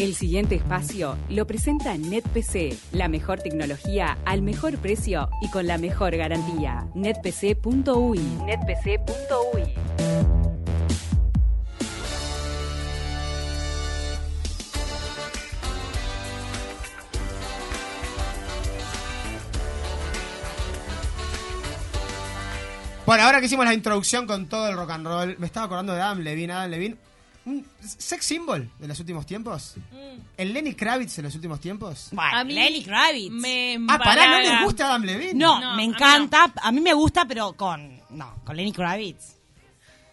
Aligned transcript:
El 0.00 0.14
siguiente 0.14 0.54
espacio 0.54 1.18
lo 1.28 1.46
presenta 1.46 1.94
NetPC, 1.94 2.74
la 2.92 3.08
mejor 3.08 3.40
tecnología 3.40 4.16
al 4.24 4.40
mejor 4.40 4.78
precio 4.78 5.28
y 5.42 5.50
con 5.50 5.66
la 5.66 5.76
mejor 5.76 6.16
garantía. 6.16 6.88
netpc.ui. 6.94 8.18
netpc.ui. 8.46 9.74
Bueno, 23.04 23.24
ahora 23.24 23.40
que 23.40 23.46
hicimos 23.46 23.66
la 23.66 23.74
introducción 23.74 24.26
con 24.26 24.48
todo 24.48 24.66
el 24.66 24.76
rock 24.76 24.90
and 24.92 25.06
roll, 25.06 25.36
me 25.38 25.44
estaba 25.44 25.66
acordando 25.66 25.92
de 25.92 26.00
Adam 26.00 26.20
Levine. 26.20 26.54
Adam 26.54 26.70
Levine, 26.70 26.96
un 27.46 27.66
sex 27.80 28.24
symbol 28.24 28.70
de 28.78 28.86
los 28.88 28.98
últimos 29.00 29.24
tiempos. 29.26 29.74
El 30.36 30.52
Lenny 30.52 30.74
Kravitz 30.74 31.16
de 31.16 31.22
los 31.22 31.34
últimos 31.34 31.60
tiempos. 31.60 32.08
Bueno, 32.12 32.36
A 32.36 32.44
mí 32.44 32.52
Lenny 32.54 32.82
Kravitz. 32.84 33.30
Me 33.32 33.78
Ah, 33.88 33.98
pará, 33.98 34.28
¿no 34.28 34.38
les 34.40 34.62
gusta 34.64 34.86
Adam 34.86 35.02
Levine? 35.02 35.34
No, 35.34 35.58
No, 35.60 35.70
a 35.72 35.76
me 35.76 35.86
mí 35.86 35.94
encanta. 35.94 36.52
A 36.62 36.70
mí 36.72 36.80
me 36.80 36.92
gusta, 36.94 37.24
pero 37.26 37.52
con. 37.54 38.00
No, 38.10 38.34
con 38.44 38.56
Lenny 38.56 38.72
Kravitz. 38.72 39.36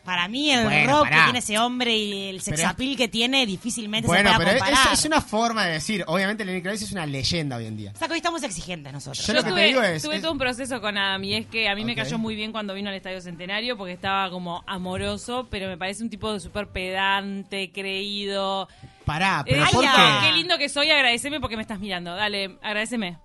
Para 0.08 0.30
mí, 0.30 0.50
el 0.52 0.64
Bueno, 0.64 0.90
rock 0.94 1.04
pará. 1.04 1.18
que 1.18 1.24
tiene 1.26 1.40
ese 1.40 1.60
hombre 1.60 1.98
y 1.98 2.30
el 2.30 2.40
sex 2.42 2.56
Pero 2.56 2.66
es- 2.70 2.74
appeal 2.74 2.96
que 2.96 3.10
tiene, 3.10 3.46
difícilmente 3.46 4.08
Bueno, 4.08 4.30
se 4.32 4.38
pero 4.38 4.46
puede 4.52 4.58
es, 4.60 4.64
comparar. 4.64 4.94
es 4.94 5.04
una 5.06 5.20
forma 5.20 5.66
de 5.66 5.74
decir. 5.74 6.06
Obviamente 6.08 6.46
Lenny 6.46 6.62
Kravitz 6.62 6.84
es 6.84 6.94
una 6.94 7.06
leyenda 7.06 7.58
hoy 7.58 7.66
en 7.66 7.76
día. 7.76 7.92
O 7.94 7.98
sea, 7.98 8.08
que 8.08 8.14
hoy 8.14 8.20
estamos 8.20 8.42
exigentes 8.42 8.94
nosotros. 8.94 9.18
Yo 9.28 9.34
Yo 9.34 9.34
lo 9.34 9.40
que 9.42 9.44
te 9.44 9.50
tuve, 9.52 9.66
digo 9.68 9.82
es- 9.82 10.02
tuve 10.02 10.16
es- 10.16 10.22
todo 10.22 10.32
un 10.32 10.38
proceso 10.38 10.80
con 10.80 10.98
Adam 10.98 11.22
y 11.26 11.34
es 11.34 11.46
que 11.48 11.68
a 11.68 11.76
mí 11.76 11.84
me 11.84 11.94
cayó 11.94 12.18
muy 12.18 12.36
bien 12.38 12.54
cuando 12.54 12.74
vino 12.74 12.88
al 12.88 12.96
Estadio 12.96 13.20
Centenario 13.20 13.76
porque 13.76 13.92
estaba 13.92 14.30
como 14.30 14.64
amoroso, 14.66 15.46
pero 15.52 15.68
me 15.68 15.78
parece 15.78 16.04
un 16.04 16.10
tipo 16.10 16.32
de 16.32 16.40
súper 16.40 16.70
pedante, 16.70 17.70
creído. 17.74 18.70
Pará, 19.04 19.44
pero 19.46 19.66
¿por 19.72 19.84
qué? 19.84 19.90
qué 20.22 20.32
lindo 20.32 20.58
que 20.58 20.70
soy, 20.70 20.90
agradeceme 20.90 21.42
porque 21.42 21.58
me 21.58 21.64
estás 21.64 21.80
mirando. 21.82 22.16
Dale, 22.16 22.58
agradeceme. 22.62 23.18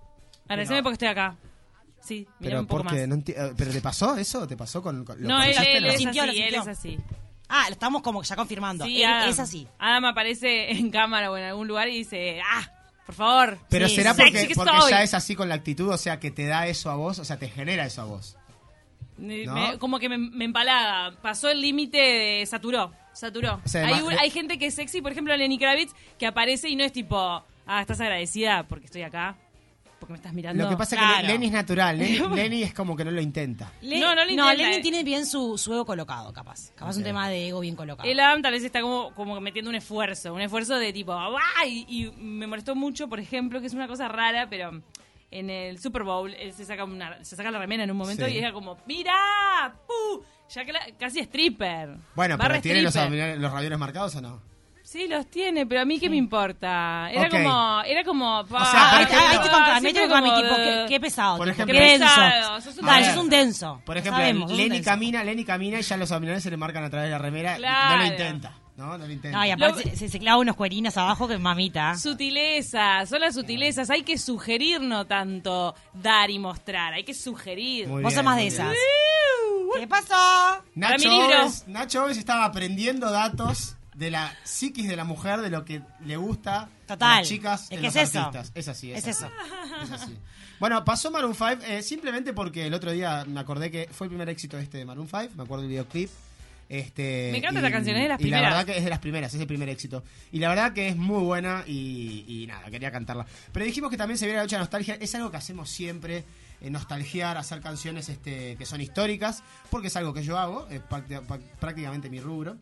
Agradeceme 0.49 0.79
Pero- 0.79 0.83
porque 0.83 0.93
estoy 0.95 1.07
acá. 1.07 1.37
Sí, 2.03 2.27
mira 2.39 2.49
Pero, 2.49 2.59
un 2.59 2.67
poco 2.67 2.83
¿por 2.83 2.91
qué? 2.93 3.07
más. 3.07 3.07
No 3.07 3.15
enti- 3.23 3.33
eh, 3.35 3.53
¿Pero 3.55 3.71
te 3.71 3.81
pasó 3.81 4.15
eso? 4.17 4.45
¿Te 4.45 4.57
pasó 4.57 4.81
con.? 4.81 5.05
con- 5.05 5.21
lo 5.21 5.27
No, 5.29 5.41
él, 5.41 5.55
él 5.65 5.83
no? 5.83 5.89
es 5.89 5.97
sintió, 5.99 6.25
lo 6.25 6.31
así, 6.31 6.41
él 6.41 6.51
sintió. 6.53 6.61
es 6.71 6.77
así. 6.77 6.97
Ah, 7.47 7.65
lo 7.67 7.73
estamos 7.73 8.01
como 8.01 8.23
ya 8.23 8.35
confirmando. 8.35 8.83
Sí, 8.85 9.03
Él 9.03 9.09
Adam. 9.09 9.29
es 9.29 9.39
así. 9.39 9.67
Adam 9.79 10.05
aparece 10.05 10.71
en 10.71 10.89
cámara 10.91 11.31
o 11.31 11.37
en 11.37 11.43
algún 11.43 11.67
lugar 11.67 11.87
y 11.87 11.97
dice, 11.99 12.41
ah, 12.43 12.69
por 13.05 13.15
favor. 13.15 13.57
Pero 13.69 13.87
Sí, 13.87 13.95
será 13.95 14.13
porque, 14.15 14.47
que 14.47 14.55
porque 14.55 14.71
ya 14.89 15.03
es 15.03 15.13
así 15.13 15.35
con 15.35 15.47
la 15.49 15.55
actitud, 15.55 15.89
o 15.89 15.97
sea, 15.97 16.19
que 16.19 16.31
te 16.31 16.45
da 16.45 16.67
eso 16.67 16.89
a 16.89 16.95
vos, 16.95 17.19
o 17.19 17.25
sea, 17.25 17.37
te 17.37 17.47
genera 17.49 17.85
eso 17.85 18.01
a 18.01 18.05
vos. 18.05 18.37
Me- 19.17 19.45
¿No? 19.45 19.53
me- 19.53 19.77
como 19.77 19.99
que 19.99 20.09
me, 20.09 20.17
me 20.17 20.45
empalaga. 20.45 21.15
Pasó 21.21 21.49
el 21.49 21.61
límite 21.61 21.97
de 21.97 22.45
saturó. 22.45 22.91
Saturó. 23.13 23.61
O 23.63 23.69
sea, 23.69 23.85
hay, 23.85 24.01
un- 24.01 24.13
hay 24.17 24.31
gente 24.31 24.57
que 24.57 24.65
es 24.67 24.73
sexy, 24.73 25.01
por 25.01 25.11
ejemplo, 25.11 25.35
Lenny 25.37 25.59
Kravitz, 25.59 25.93
que 26.17 26.25
aparece 26.25 26.67
y 26.69 26.75
no 26.75 26.83
es 26.83 26.91
tipo, 26.91 27.17
ah, 27.67 27.81
estás 27.81 28.01
agradecida 28.01 28.63
porque 28.67 28.85
estoy 28.85 29.03
acá, 29.03 29.37
porque 30.03 30.13
me 30.13 30.17
estás 30.17 30.33
mirando. 30.33 30.63
Lo 30.63 30.69
que 30.69 30.77
pasa 30.77 30.95
es 30.95 31.01
Claro. 31.01 31.21
que 31.27 31.33
Lenny 31.33 31.45
es 31.47 31.51
natural, 31.51 31.97
Lenny, 31.97 32.17
Lenny 32.35 32.63
es 32.63 32.73
como 32.73 32.95
que 32.95 33.03
no 33.05 33.11
lo 33.11 33.21
intenta. 33.21 33.71
Le- 33.81 33.99
No, 33.99 34.13
no 34.15 34.23
lo 34.23 34.29
intenta, 34.29 34.53
Lenny 34.53 34.75
eh. 34.75 34.81
tiene 34.81 35.03
bien 35.03 35.25
su, 35.25 35.57
su 35.57 35.73
ego 35.73 35.85
colocado, 35.85 36.31
capaz. 36.33 36.71
Capaz 36.75 36.97
un 36.97 37.03
tema 37.03 37.27
de 37.29 37.47
ego 37.47 37.59
bien 37.59 37.75
colocado. 37.75 38.07
El 38.09 38.19
Adam 38.19 38.41
tal 38.41 38.51
vez 38.53 38.63
está 38.63 38.81
como, 38.81 39.13
como 39.15 39.39
metiendo 39.41 39.69
un 39.69 39.75
esfuerzo, 39.75 40.33
un 40.33 40.41
esfuerzo 40.41 40.75
de 40.77 40.93
tipo, 40.93 41.13
¡ah! 41.13 41.65
Y, 41.67 41.85
y 41.87 42.11
me 42.21 42.45
molestó 42.47 42.75
mucho, 42.75 43.07
por 43.07 43.19
ejemplo, 43.19 43.59
que 43.61 43.67
es 43.67 43.73
una 43.73 43.87
cosa 43.87 44.07
rara, 44.07 44.47
pero 44.49 44.81
en 45.31 45.49
el 45.49 45.79
Super 45.79 46.03
Bowl 46.03 46.33
él 46.33 46.53
se 46.53 46.63
saca, 46.65 46.83
una, 46.83 47.23
se 47.23 47.35
saca 47.35 47.49
la 47.49 47.57
remera 47.59 47.83
en 47.83 47.91
un 47.91 47.97
momento 47.97 48.25
Sí. 48.27 48.33
y 48.33 48.37
era 48.37 48.53
como, 48.53 48.77
¡mira! 48.85 49.73
¡Pu! 49.87 50.23
Ya 50.49 50.61
cla- 50.63 50.93
casi 50.99 51.19
stripper. 51.21 51.95
Bueno, 52.15 52.37
Barra 52.37 52.49
pero 52.55 52.61
¿tiene 52.61 52.81
los, 52.83 52.93
los 53.39 53.79
marcados 53.79 54.15
o 54.15 54.21
no? 54.21 54.52
Sí, 54.93 55.07
los 55.07 55.25
tiene, 55.25 55.65
pero 55.65 55.81
a 55.81 55.85
mí 55.85 55.99
qué 55.99 56.07
me 56.07 56.17
importa. 56.17 57.09
Era 57.11 57.23
Ok. 57.23 57.31
como, 57.31 57.81
era 57.81 58.03
como, 58.03 58.45
pa, 58.45 58.63
sea, 58.63 58.71
por 58.71 58.79
Ah, 58.79 58.97
ahí- 58.97 59.03
ejemplo- 59.05 59.57
ahí 59.57 59.81
siempre 59.81 60.07
como 60.07 60.35
tipo, 60.35 60.55
qué, 60.55 60.85
qué 60.87 60.99
pesado. 60.99 61.37
Por 61.37 61.47
tipo, 61.47 61.53
ejemplo- 61.63 61.79
qué 61.79 61.83
denso. 61.83 62.05
pesado, 62.05 62.61
sos 62.61 62.77
un 62.77 62.85
Dale, 62.85 62.97
denso. 63.01 63.15
sos 63.15 63.23
un 63.23 63.29
denso. 63.31 63.81
Por 63.85 63.97
ejemplo, 63.97 64.19
Sabemos, 64.21 64.43
sos 64.43 64.51
un 64.51 64.57
Lenny 64.57 64.69
denso. 64.75 64.89
camina, 64.91 65.23
Lenny 65.23 65.43
camina 65.45 65.79
y 65.79 65.81
ya 65.81 65.97
los 65.97 66.11
abdominales 66.11 66.43
se 66.43 66.51
le 66.51 66.57
marcan 66.57 66.83
a 66.83 66.91
través 66.91 67.07
de 67.07 67.11
la 67.11 67.17
remera. 67.17 67.55
Claro. 67.55 67.95
No 67.97 68.03
lo 68.03 68.05
intenta, 68.07 68.53
¿no? 68.77 68.97
No 68.99 69.07
lo 69.07 69.11
intenta. 69.11 69.35
No, 69.39 69.45
y 69.47 69.49
aparte 69.49 69.95
se, 69.95 70.09
se 70.09 70.19
clava 70.19 70.37
unos 70.37 70.55
cuerinas 70.55 70.95
abajo 70.95 71.27
que 71.27 71.39
mamita. 71.39 71.97
Sutilezas, 71.97 73.09
son 73.09 73.21
las 73.21 73.33
sutilezas. 73.33 73.89
Hay 73.89 74.03
que 74.03 74.19
sugerir, 74.19 74.79
no 74.79 75.07
tanto 75.07 75.73
dar 75.93 76.29
y 76.29 76.37
mostrar. 76.37 76.93
Hay 76.93 77.03
que 77.03 77.15
sugerir. 77.15 77.87
Muy 77.87 78.03
Vos 78.03 78.11
bien, 78.13 78.15
sos 78.19 78.23
más 78.25 78.35
de 78.35 78.41
bien. 78.43 78.53
esas. 78.53 78.75
¿Qué 79.79 79.87
pasó? 79.87 80.09
Para 80.09 80.61
Nacho 80.75 81.09
mi 81.09 81.17
libro. 81.17 81.41
Oves, 81.45 81.67
Nacho 81.67 82.03
Oves 82.05 82.17
estaba 82.17 82.45
aprendiendo 82.45 83.09
datos 83.09 83.75
de 83.95 84.11
la 84.11 84.35
psiquis 84.43 84.87
de 84.87 84.95
la 84.95 85.03
mujer, 85.03 85.41
de 85.41 85.49
lo 85.49 85.63
que 85.65 85.81
le 86.05 86.17
gusta 86.17 86.63
a 86.63 86.69
Total. 86.87 87.19
las 87.19 87.27
chicas 87.27 87.63
Es 87.65 87.71
en 87.71 87.77
que 87.77 87.85
los 87.87 87.95
es 87.95 88.09
eso. 88.09 88.19
artistas. 88.19 88.51
Es 88.55 88.67
así, 88.67 88.91
es, 88.91 89.05
Es 89.07 89.15
así. 89.21 89.25
eso. 89.25 89.83
Es 89.83 89.91
así. 90.01 90.17
Bueno, 90.59 90.83
pasó 90.85 91.11
Maroon 91.11 91.35
5 91.35 91.49
eh, 91.67 91.81
simplemente 91.83 92.33
porque 92.33 92.65
el 92.67 92.73
otro 92.73 92.91
día 92.91 93.25
me 93.27 93.39
acordé 93.39 93.69
que 93.69 93.89
fue 93.91 94.05
el 94.07 94.09
primer 94.09 94.29
éxito 94.29 94.57
este 94.57 94.77
de 94.77 94.85
Maroon 94.85 95.07
5, 95.07 95.29
me 95.35 95.43
acuerdo 95.43 95.63
del 95.63 95.69
videoclip. 95.69 96.09
Este, 96.69 97.29
Me 97.31 97.37
encanta 97.39 97.59
y- 97.59 97.63
esa 97.63 97.71
canción, 97.71 97.95
es 97.97 98.03
de 98.03 98.07
las 98.09 98.19
y 98.19 98.23
la 98.23 98.37
primeras. 98.37 98.49
verdad 98.51 98.65
que 98.65 98.77
es 98.77 98.83
de 98.83 98.89
las 98.89 98.99
primeras, 98.99 99.33
es 99.33 99.41
el 99.41 99.47
primer 99.47 99.69
éxito. 99.69 100.03
Y 100.31 100.39
la 100.39 100.49
verdad 100.49 100.73
que 100.73 100.87
es 100.87 100.95
muy 100.95 101.21
buena 101.23 101.63
y, 101.67 102.23
y 102.27 102.47
nada, 102.47 102.69
quería 102.71 102.89
cantarla. 102.91 103.25
Pero 103.51 103.65
dijimos 103.65 103.91
que 103.91 103.97
también 103.97 104.17
se 104.17 104.25
viene 104.25 104.37
la 104.37 104.43
lucha 104.43 104.55
de 104.55 104.61
nostalgia, 104.61 104.95
es 104.99 105.13
algo 105.13 105.29
que 105.29 105.37
hacemos 105.37 105.69
siempre, 105.69 106.23
eh, 106.61 106.69
nostalgiar, 106.71 107.37
hacer 107.37 107.59
canciones 107.61 108.07
este, 108.09 108.55
que 108.55 108.65
son 108.65 108.79
históricas, 108.81 109.43
porque 109.69 109.87
es 109.87 109.95
algo 109.97 110.13
que 110.13 110.23
yo 110.23 110.37
hago, 110.39 110.67
es 110.69 110.81
prácticamente 111.59 112.09
mi 112.09 112.19
rubro. 112.21 112.57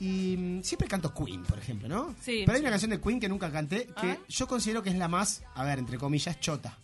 Y 0.00 0.36
mm, 0.36 0.62
siempre 0.62 0.86
canto 0.88 1.12
Queen, 1.12 1.42
por 1.42 1.58
ejemplo, 1.58 1.88
¿no? 1.88 2.14
Sí. 2.20 2.42
Pero 2.46 2.56
hay 2.56 2.60
una 2.60 2.70
canción 2.70 2.90
de 2.90 3.00
Queen 3.00 3.18
que 3.20 3.28
nunca 3.28 3.50
canté, 3.50 3.88
que 4.00 4.20
yo 4.28 4.46
considero 4.46 4.82
que 4.82 4.90
es 4.90 4.96
la 4.96 5.08
más, 5.08 5.42
a 5.54 5.64
ver, 5.64 5.78
entre 5.78 5.98
comillas, 5.98 6.38
chota. 6.40 6.76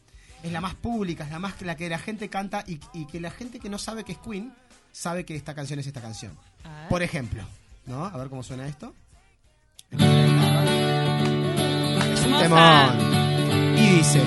Es 0.43 0.53
la 0.53 0.61
más 0.61 0.75
pública, 0.75 1.25
es 1.25 1.31
la 1.31 1.39
más 1.39 1.61
la 1.63 1.77
que 1.77 1.89
la 1.89 1.99
gente 1.99 2.29
canta 2.29 2.65
y, 2.67 2.79
y 2.93 3.07
que 3.07 3.21
la 3.21 3.31
gente 3.31 3.59
que 3.61 3.71
no 3.71 3.79
sabe 3.79 4.05
que 4.05 4.13
es 4.13 4.19
Queen 4.19 4.53
sabe 4.93 5.25
que 5.25 5.35
esta 5.37 5.55
canción 5.55 5.79
es 5.79 5.87
esta 5.87 6.01
canción. 6.01 6.37
Por 6.89 7.03
ejemplo, 7.03 7.43
¿no? 7.87 8.05
A 8.05 8.17
ver 8.17 8.29
cómo 8.29 8.43
suena 8.43 8.67
esto. 8.67 8.95
Es 9.91 10.01
un 12.27 12.39
temón. 12.39 13.77
Y 13.77 13.97
dice: 13.97 14.23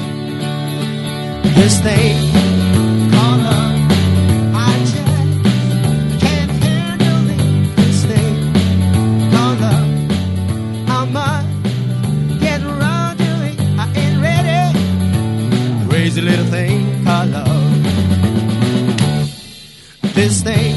This 20.28 20.42
thing, 20.42 20.77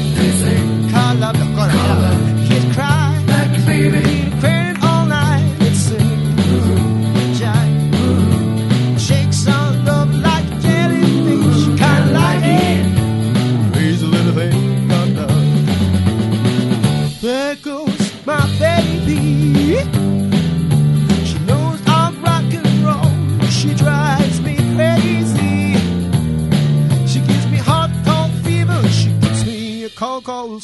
cold 30.01 30.23
cold. 30.23 30.63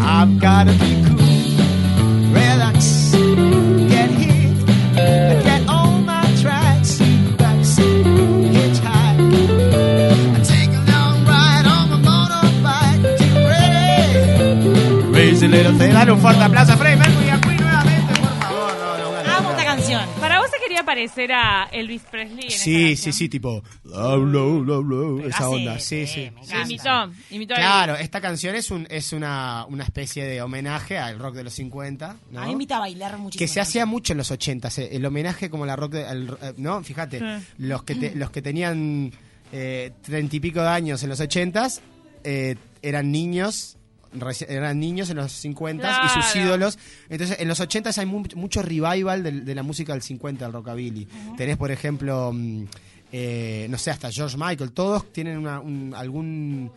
I've 0.00 0.40
gotta 0.40 0.72
be 0.72 0.92
cool, 1.04 2.32
relax, 2.32 3.12
get 3.92 4.10
hit, 4.20 4.64
get 5.44 5.68
on 5.68 6.06
my 6.06 6.24
tracks, 6.40 6.88
seat 6.88 7.36
back, 7.36 7.58
hitchhike. 8.56 9.20
I 10.32 10.40
take 10.42 10.72
a 10.72 10.82
long 10.90 11.16
ride 11.26 11.66
on 11.66 11.90
my 11.92 11.98
motorbike, 12.08 13.02
get 13.18 13.36
ready. 13.52 15.12
Crazy 15.12 15.48
little 15.48 15.76
thing. 15.76 15.92
Dale 15.92 16.12
un 16.12 16.18
fuerte 16.18 16.42
aplauso 16.42 16.72
a 16.72 16.76
Freddie 16.76 17.23
vos 21.02 21.10
se 21.10 21.14
quería 21.16 21.28
parecer 21.28 21.32
a 21.32 21.68
Elvis 21.72 22.02
Presley 22.10 22.40
en 22.40 22.46
esta 22.48 22.58
Sí, 22.64 22.72
canción? 22.74 22.96
sí, 22.96 23.12
sí, 23.12 23.28
tipo. 23.28 23.62
bla, 23.82 24.16
bla, 24.16 24.78
bla, 24.78 25.26
esa 25.28 25.48
onda, 25.48 25.78
sí, 25.78 26.06
sí, 26.06 26.30
sí. 26.42 26.52
imitó, 26.64 27.10
imitó 27.30 27.54
Claro, 27.54 27.96
esta 27.96 28.20
canción 28.20 28.54
es 28.54 28.70
un 28.70 28.86
es 28.90 29.12
una, 29.12 29.66
una 29.68 29.84
especie 29.84 30.24
de 30.24 30.42
homenaje 30.42 30.98
al 30.98 31.18
rock 31.18 31.34
de 31.36 31.44
los 31.44 31.52
50, 31.54 32.16
¿no? 32.30 32.38
A 32.38 32.42
mí 32.42 32.46
me 32.48 32.52
invita 32.52 32.76
a 32.76 32.80
bailar 32.80 33.18
muchísimo. 33.18 33.38
que 33.38 33.48
se 33.52 33.60
hacía 33.60 33.86
mucho 33.86 34.12
en 34.12 34.18
los 34.18 34.30
80, 34.30 34.70
se- 34.70 34.94
el 34.96 35.04
homenaje 35.04 35.50
como 35.50 35.66
la 35.66 35.76
rock, 35.76 35.92
de- 35.94 36.06
al- 36.06 36.38
eh, 36.42 36.52
¿no? 36.58 36.82
Fíjate, 36.82 37.18
Sí. 37.18 37.46
los 37.58 37.82
que 37.84 37.94
te- 37.94 38.14
los 38.14 38.30
que 38.30 38.42
tenían 38.42 39.12
treinta 40.02 40.36
y 40.36 40.40
pico 40.40 40.60
de 40.60 40.68
años 40.68 41.02
en 41.02 41.08
los 41.10 41.20
80 41.20 41.68
eran 42.82 43.12
niños 43.12 43.76
eran 44.48 44.78
niños 44.78 45.10
en 45.10 45.16
los 45.16 45.32
50 45.32 46.02
y 46.04 46.08
sus 46.08 46.36
ídolos. 46.36 46.78
Entonces, 47.08 47.38
en 47.40 47.48
los 47.48 47.60
80 47.60 47.90
hay 47.96 48.06
mu 48.06 48.22
mucho 48.36 48.62
revival 48.62 49.22
de, 49.22 49.54
la 49.54 49.62
música 49.62 49.92
del 49.92 50.02
50, 50.02 50.46
el 50.46 50.52
rockabilly. 50.52 51.06
Tenés, 51.36 51.56
por 51.56 51.70
ejemplo, 51.70 52.32
mm, 52.32 52.64
eh, 53.12 53.66
no 53.70 53.78
sé, 53.78 53.90
hasta 53.90 54.10
George 54.10 54.36
Michael, 54.36 54.72
todos 54.72 55.12
tienen 55.12 55.38
una, 55.38 55.60
un, 55.60 55.94
algún 55.94 56.70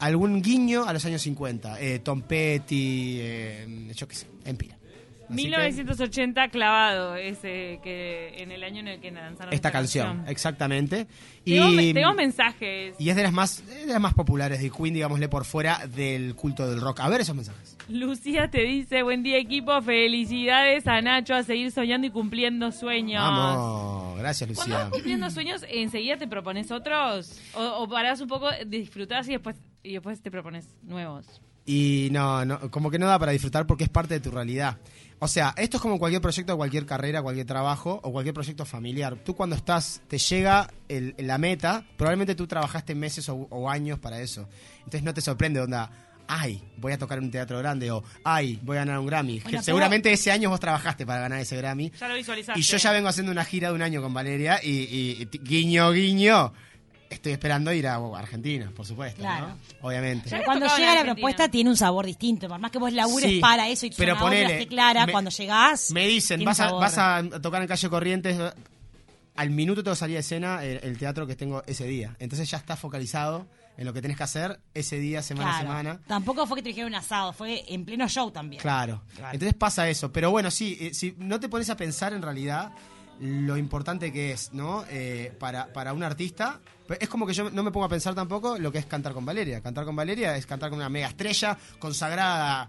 algún 0.00 0.40
guiño 0.42 0.84
a 0.86 0.92
los 0.92 1.04
años 1.04 1.22
50. 1.22 1.80
Eh, 1.80 1.98
Tom 2.00 2.22
Petty, 2.22 3.18
eh, 3.20 3.92
yo 3.94 4.08
qué 4.08 4.14
sé, 4.16 4.26
Empira. 4.44 4.79
1980 5.30 6.42
que... 6.42 6.50
clavado 6.50 7.16
ese 7.16 7.80
que 7.82 8.34
en 8.38 8.52
el 8.52 8.62
año 8.64 8.80
en 8.80 8.88
el 8.88 9.00
que 9.00 9.10
lanzaron 9.10 9.52
esta 9.52 9.70
canción, 9.70 10.24
exactamente. 10.28 11.06
Y 11.44 11.92
tengo 11.94 12.14
mensajes. 12.14 12.94
Y 12.98 13.08
es 13.08 13.16
de 13.16 13.22
las 13.22 13.32
más 13.32 13.66
de 13.66 13.86
las 13.86 14.00
más 14.00 14.14
populares 14.14 14.60
de 14.60 14.70
Queen, 14.70 14.94
digámosle 14.94 15.28
por 15.28 15.44
fuera 15.44 15.86
del 15.86 16.34
culto 16.34 16.68
del 16.68 16.80
rock. 16.80 17.00
A 17.00 17.08
ver 17.08 17.22
esos 17.22 17.34
mensajes. 17.34 17.76
Lucía 17.88 18.50
te 18.50 18.62
dice, 18.62 19.02
"Buen 19.02 19.22
día, 19.22 19.38
equipo. 19.38 19.80
Felicidades 19.82 20.86
a 20.86 21.00
Nacho 21.00 21.34
a 21.34 21.42
seguir 21.42 21.70
soñando 21.72 22.06
y 22.06 22.10
cumpliendo 22.10 22.72
sueños." 22.72 23.22
Vamos, 23.22 24.18
gracias 24.18 24.48
Lucía. 24.48 24.78
Vas 24.78 24.90
cumpliendo 24.90 25.30
sueños, 25.30 25.64
enseguida 25.68 26.16
te 26.16 26.28
propones 26.28 26.70
otros 26.70 27.40
o, 27.54 27.62
o 27.82 27.88
parás 27.88 28.20
un 28.20 28.28
poco, 28.28 28.48
disfrutás 28.66 29.28
y 29.28 29.32
después 29.32 29.56
y 29.82 29.94
después 29.94 30.20
te 30.22 30.30
propones 30.30 30.68
nuevos. 30.82 31.40
Y 31.66 32.08
no, 32.10 32.44
no, 32.44 32.70
como 32.70 32.90
que 32.90 32.98
no 32.98 33.06
da 33.06 33.18
para 33.18 33.32
disfrutar 33.32 33.66
porque 33.66 33.84
es 33.84 33.90
parte 33.90 34.14
de 34.14 34.20
tu 34.20 34.30
realidad. 34.30 34.78
O 35.22 35.28
sea, 35.28 35.52
esto 35.58 35.76
es 35.76 35.82
como 35.82 35.98
cualquier 35.98 36.22
proyecto, 36.22 36.56
cualquier 36.56 36.86
carrera, 36.86 37.20
cualquier 37.22 37.46
trabajo 37.46 38.00
o 38.02 38.10
cualquier 38.10 38.32
proyecto 38.34 38.64
familiar. 38.64 39.16
Tú 39.22 39.34
cuando 39.36 39.54
estás, 39.54 40.00
te 40.08 40.16
llega 40.16 40.70
el- 40.88 41.14
la 41.18 41.36
meta, 41.36 41.84
probablemente 41.98 42.34
tú 42.34 42.46
trabajaste 42.46 42.94
meses 42.94 43.28
o, 43.28 43.34
o 43.50 43.68
años 43.68 43.98
para 43.98 44.20
eso. 44.20 44.48
Entonces 44.78 45.02
no 45.02 45.12
te 45.12 45.20
sorprende, 45.20 45.60
onda, 45.60 45.90
ay, 46.26 46.62
voy 46.78 46.92
a 46.92 46.98
tocar 46.98 47.18
en 47.18 47.24
un 47.24 47.30
teatro 47.30 47.58
grande 47.58 47.90
o 47.90 48.02
ay, 48.24 48.58
voy 48.62 48.76
a 48.78 48.80
ganar 48.80 48.98
un 48.98 49.06
Grammy. 49.06 49.40
Bueno, 49.40 49.62
Seguramente 49.62 50.10
ese 50.10 50.30
año 50.32 50.48
vos 50.48 50.58
trabajaste 50.60 51.04
para 51.04 51.20
ganar 51.20 51.38
ese 51.40 51.56
Grammy. 51.56 51.92
Ya 52.00 52.08
lo 52.08 52.14
visualizaste. 52.14 52.58
Y 52.58 52.62
yo 52.62 52.78
ya 52.78 52.90
vengo 52.92 53.08
haciendo 53.08 53.30
una 53.30 53.44
gira 53.44 53.68
de 53.68 53.74
un 53.74 53.82
año 53.82 54.00
con 54.00 54.14
Valeria 54.14 54.58
y, 54.62 54.70
y- 54.70 55.16
y 55.20 55.26
t- 55.26 55.38
guiño, 55.42 55.90
guiño, 55.92 56.52
estoy 57.10 57.32
esperando 57.32 57.72
ir 57.72 57.86
a 57.86 57.96
Argentina, 58.16 58.72
por 58.74 58.86
supuesto, 58.86 59.20
Claro. 59.20 59.48
¿no? 59.48 59.56
Obviamente. 59.82 60.30
Ya 60.30 60.36
Pero 60.38 60.46
cuando 60.46 60.66
llega 60.66 60.78
la 60.78 60.90
Argentina. 60.92 61.14
propuesta 61.14 61.48
tiene 61.50 61.68
un 61.70 61.76
sabor 61.76 62.06
distinto. 62.06 62.48
Por 62.48 62.58
más 62.58 62.70
que 62.70 62.78
vos 62.78 62.92
labures 62.92 63.28
Sí, 63.30 63.40
para 63.40 63.68
eso 63.68 63.86
y 63.86 63.90
tu 63.90 63.96
pero 63.96 64.16
ponele, 64.16 64.52
esté 64.54 64.66
clara, 64.68 65.04
me- 65.06 65.12
cuando 65.12 65.30
llegás... 65.30 65.90
Me 65.90 66.06
dicen, 66.06 66.42
vas 66.44 66.60
a, 66.60 66.72
vas 66.72 66.96
a 66.96 67.22
tocar 67.42 67.60
en 67.62 67.68
calle 67.68 67.88
Corrientes, 67.90 68.38
al 69.36 69.50
minuto 69.50 69.82
te 69.82 69.94
salía 69.96 70.16
de 70.16 70.20
escena 70.20 70.64
el, 70.64 70.80
el 70.82 70.98
teatro 70.98 71.26
que 71.26 71.36
tengo 71.36 71.62
ese 71.66 71.84
día. 71.86 72.16
Entonces 72.18 72.50
ya 72.50 72.58
estás 72.58 72.78
focalizado 72.78 73.46
en 73.76 73.86
lo 73.86 73.92
que 73.94 74.02
tenés 74.02 74.16
que 74.18 74.22
hacer 74.24 74.60
ese 74.74 74.98
día, 74.98 75.22
semana 75.22 75.50
Claro. 75.50 75.56
a 75.56 75.60
semana. 75.78 76.00
Tampoco 76.06 76.46
fue 76.46 76.56
que 76.58 76.62
te 76.62 76.68
dijeron 76.70 76.90
un 76.92 76.96
asado, 76.96 77.32
fue 77.32 77.64
en 77.72 77.84
pleno 77.86 78.06
show 78.08 78.30
también. 78.30 78.60
Claro. 78.60 79.02
Claro. 79.16 79.32
Entonces 79.32 79.54
pasa 79.56 79.88
eso. 79.88 80.12
Pero 80.12 80.30
bueno, 80.30 80.50
sí, 80.50 80.76
eh, 80.80 80.92
si 80.92 81.14
no 81.18 81.40
te 81.40 81.48
pones 81.48 81.70
a 81.70 81.76
pensar 81.76 82.12
en 82.12 82.20
realidad 82.20 82.72
lo 83.20 83.56
importante 83.56 84.12
que 84.12 84.32
es, 84.32 84.52
¿no? 84.52 84.84
Eh, 84.90 85.32
para, 85.38 85.72
para 85.72 85.92
un 85.92 86.02
artista. 86.02 86.60
Es 86.98 87.08
como 87.08 87.26
que 87.26 87.34
yo 87.34 87.50
no 87.50 87.62
me 87.62 87.70
pongo 87.70 87.86
a 87.86 87.88
pensar 87.88 88.14
tampoco 88.14 88.58
lo 88.58 88.72
que 88.72 88.78
es 88.78 88.86
cantar 88.86 89.12
con 89.12 89.24
Valeria. 89.24 89.60
Cantar 89.60 89.84
con 89.84 89.94
Valeria 89.94 90.36
es 90.36 90.46
cantar 90.46 90.70
con 90.70 90.78
una 90.78 90.88
mega 90.88 91.06
estrella 91.08 91.56
consagrada 91.78 92.68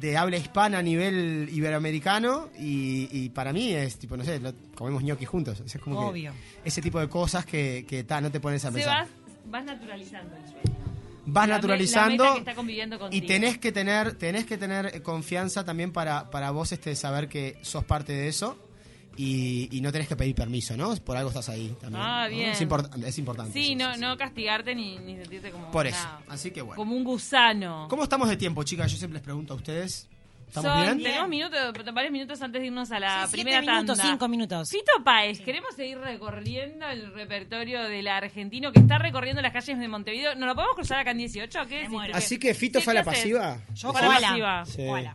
de 0.00 0.16
habla 0.16 0.36
hispana 0.36 0.78
a 0.78 0.82
nivel 0.82 1.48
iberoamericano 1.52 2.50
y, 2.58 3.08
y 3.10 3.28
para 3.30 3.52
mí 3.52 3.72
es 3.72 3.96
tipo, 3.98 4.16
no 4.16 4.24
sé, 4.24 4.38
lo- 4.38 4.52
comemos 4.74 5.02
gnocchi 5.02 5.24
juntos. 5.24 5.60
O 5.60 5.68
sea, 5.68 5.78
es 5.78 5.84
como 5.84 5.98
que 6.00 6.06
Obvio. 6.06 6.32
ese 6.64 6.80
tipo 6.82 7.00
de 7.00 7.08
cosas 7.08 7.44
que, 7.44 7.84
que 7.88 8.04
ta, 8.04 8.20
no 8.20 8.30
te 8.30 8.38
pones 8.40 8.64
a 8.64 8.70
pensar. 8.70 9.00
vas, 9.02 9.08
vas 9.46 9.64
naturalizando 9.64 10.36
el 10.36 10.42
sueño. 10.42 10.78
vas 11.26 11.48
La 11.48 11.54
me- 11.54 11.60
naturalizando 11.60 12.24
la 12.24 12.32
que 12.34 12.38
está 12.50 13.08
y 13.10 13.20
tenés 13.22 13.58
que 13.58 13.72
tener 13.72 14.14
tenés 14.14 14.44
que 14.46 14.56
tener 14.58 14.86
eh, 14.94 15.02
confianza 15.02 15.64
también 15.64 15.92
para, 15.92 16.30
para 16.30 16.50
vos 16.52 16.70
este 16.72 16.94
saber 16.94 17.28
que 17.28 17.56
sos 17.62 17.84
parte 17.84 18.12
de 18.12 18.28
eso 18.28 18.56
y, 19.20 19.68
y 19.76 19.80
no 19.80 19.90
tenés 19.92 20.06
que 20.08 20.16
pedir 20.16 20.34
permiso 20.34 20.76
no 20.76 20.94
por 20.96 21.16
algo 21.16 21.28
estás 21.30 21.48
ahí 21.48 21.74
también 21.80 22.02
Ah, 22.02 22.24
¿no? 22.28 22.34
bien. 22.36 22.50
es, 22.50 22.62
import- 22.62 23.04
es 23.04 23.18
importante 23.18 23.52
Sí, 23.52 23.72
eso, 23.74 23.88
no, 23.88 23.94
sí, 23.94 24.00
no 24.00 24.12
sí. 24.12 24.18
castigarte 24.18 24.74
ni, 24.74 24.96
ni 24.98 25.16
sentirte 25.16 25.50
como 25.50 25.70
por 25.70 25.86
eso 25.86 25.98
nada, 26.04 26.22
así 26.28 26.50
que 26.52 26.62
bueno 26.62 26.76
como 26.76 26.94
un 26.94 27.02
gusano. 27.04 27.86
cómo 27.90 28.04
estamos 28.04 28.28
de 28.28 28.36
tiempo 28.36 28.62
chicas 28.62 28.90
yo 28.92 28.96
siempre 28.96 29.14
les 29.18 29.22
pregunto 29.24 29.52
a 29.54 29.56
ustedes 29.56 30.08
estamos 30.46 30.70
Son- 30.72 30.80
bien 30.82 31.02
Tenemos 31.02 31.28
minutos, 31.28 31.60
varios 31.92 32.10
minutos 32.12 32.40
antes 32.40 32.60
de 32.62 32.66
irnos 32.68 32.90
a 32.92 32.98
la 33.00 33.26
Sí, 33.26 33.32
siete 33.34 33.50
primera 33.50 33.60
minutos, 33.60 33.98
tanda. 33.98 34.10
cinco 34.12 34.28
minutos. 34.28 34.70
Fito 34.70 34.92
Páez, 35.04 35.40
queremos 35.40 35.74
seguir 35.74 35.98
recorriendo 35.98 36.86
el 36.88 37.12
repertorio 37.12 37.82
del 37.82 38.08
argentino 38.08 38.72
que 38.72 38.78
está 38.80 38.96
recorriendo 38.98 39.42
las 39.42 39.52
calles 39.52 39.78
de 39.78 39.88
Montevideo. 39.88 40.36
¿Nos 40.36 40.48
lo 40.48 40.54
podemos 40.54 40.74
cruzar 40.76 41.00
acá 41.00 41.10
en 41.10 41.18
18? 41.18 41.58
¿Qué 41.68 41.86
así 42.14 42.38
que 42.38 42.54
Fito 42.54 42.80
fue 42.80 42.92
a 42.92 42.94
la 42.94 43.04
pasiva 43.04 43.58
Yo 43.74 43.92
Para 43.92 44.06
koala. 44.06 44.64
pasiva. 44.64 45.14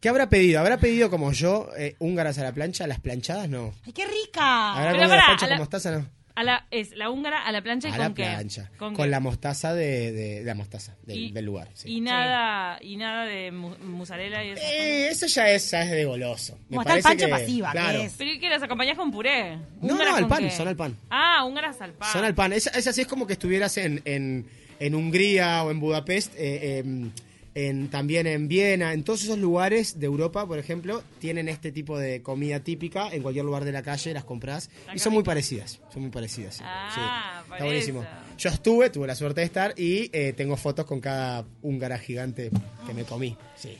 ¿Qué 0.00 0.08
habrá 0.08 0.28
pedido? 0.30 0.60
¿Habrá 0.60 0.78
pedido 0.78 1.10
como 1.10 1.32
yo 1.32 1.68
eh, 1.76 1.94
húngaras 1.98 2.38
a 2.38 2.42
la 2.42 2.52
plancha? 2.52 2.86
¿Las 2.86 3.00
planchadas? 3.00 3.48
No. 3.48 3.74
¡Ay, 3.86 3.92
qué 3.92 4.06
rica! 4.06 4.72
¿Habrá 4.72 4.92
Pero 4.92 5.02
comido 5.02 5.08
las 5.08 5.10
pará, 5.16 5.26
planchas 5.26 5.42
a 5.42 5.46
la- 5.50 5.56
con 5.56 5.62
mostaza? 5.62 5.90
No. 5.92 6.20
A 6.36 6.44
la, 6.44 6.66
es 6.70 6.92
la 6.96 7.10
húngara 7.10 7.44
a 7.44 7.52
la 7.52 7.60
plancha 7.60 7.88
y 7.88 7.90
A 7.90 7.96
con 7.96 8.04
la 8.08 8.14
qué? 8.14 8.22
plancha. 8.22 8.70
¿Con, 8.78 8.94
Con, 8.94 9.04
qué? 9.04 9.10
la 9.10 9.20
mostaza 9.20 9.74
de, 9.74 10.10
de- 10.12 10.38
de 10.38 10.44
la 10.44 10.54
mostaza 10.54 10.96
del, 11.02 11.18
Y- 11.18 11.30
del 11.32 11.44
lugar. 11.44 11.68
sí. 11.74 11.90
Y 11.96 12.00
nada, 12.00 12.78
y 12.80 12.96
nada 12.96 13.24
de 13.26 13.50
mu- 13.52 13.76
mozzarella 13.82 14.42
y 14.42 14.50
eso. 14.50 14.62
Eh, 14.64 15.08
eso 15.08 15.26
ya 15.26 15.50
es, 15.50 15.70
ya 15.70 15.82
es 15.82 15.90
de 15.90 16.04
goloso. 16.06 16.56
Me 16.70 16.76
Como 16.76 16.80
está 16.82 16.96
el 16.96 17.02
parece 17.02 17.08
pancho 17.08 17.26
que- 17.36 17.42
pasiva, 17.42 17.72
claro. 17.72 17.98
que 17.98 18.04
es... 18.06 18.14
¿Pero 18.16 18.30
y 18.30 18.38
qué 18.40 18.48
las 18.48 18.62
acompañás 18.62 18.96
con 18.96 19.10
puré? 19.10 19.56
No, 19.56 19.92
¿Húngaras 19.92 20.12
no, 20.12 20.14
al 20.16 20.20
con 20.22 20.28
pan, 20.30 20.44
qué? 20.44 20.50
son 20.50 20.68
al 20.68 20.76
pan. 20.76 20.96
Ah, 21.10 21.44
húngaras 21.44 21.78
al 21.82 21.92
pan. 21.92 22.10
Son 22.12 22.24
al 22.24 22.34
pan. 22.34 22.52
Es, 22.54 22.68
es 22.68 22.86
así, 22.86 23.02
es 23.02 23.06
como 23.06 23.26
que 23.26 23.34
estuvieras 23.34 23.76
en, 23.76 24.00
en, 24.06 24.46
en 24.78 24.94
Hungría 24.94 25.62
o 25.64 25.70
en 25.70 25.78
Budapest, 25.80 26.32
eh, 26.38 26.78
em, 26.78 27.10
en, 27.54 27.88
también 27.88 28.26
en 28.26 28.46
Viena, 28.48 28.92
en 28.92 29.02
todos 29.04 29.22
esos 29.24 29.38
lugares 29.38 29.98
de 29.98 30.06
Europa, 30.06 30.46
por 30.46 30.58
ejemplo, 30.58 31.02
tienen 31.18 31.48
este 31.48 31.72
tipo 31.72 31.98
de 31.98 32.22
comida 32.22 32.60
típica. 32.60 33.08
En 33.12 33.22
cualquier 33.22 33.44
lugar 33.44 33.64
de 33.64 33.72
la 33.72 33.82
calle 33.82 34.12
las 34.14 34.24
compras 34.24 34.70
Ah, 34.88 34.92
y 34.94 34.98
son 34.98 35.12
muy 35.12 35.22
parecidas. 35.22 35.80
Son 35.92 36.02
muy 36.02 36.10
parecidas. 36.10 36.56
sí. 36.56 36.62
Ah, 36.64 36.90
Sí, 36.94 37.52
Está 37.52 37.64
buenísimo. 37.64 38.02
eso. 38.02 38.10
Yo 38.38 38.48
estuve, 38.50 38.90
tuve 38.90 39.06
la 39.06 39.14
suerte 39.14 39.40
de 39.40 39.46
estar 39.46 39.74
y 39.76 40.08
eh, 40.12 40.32
tengo 40.36 40.56
fotos 40.56 40.86
con 40.86 41.00
cada 41.00 41.44
húngara 41.62 41.98
gigante 41.98 42.50
que 42.86 42.94
me 42.94 43.04
comí. 43.04 43.36
Sí. 43.56 43.76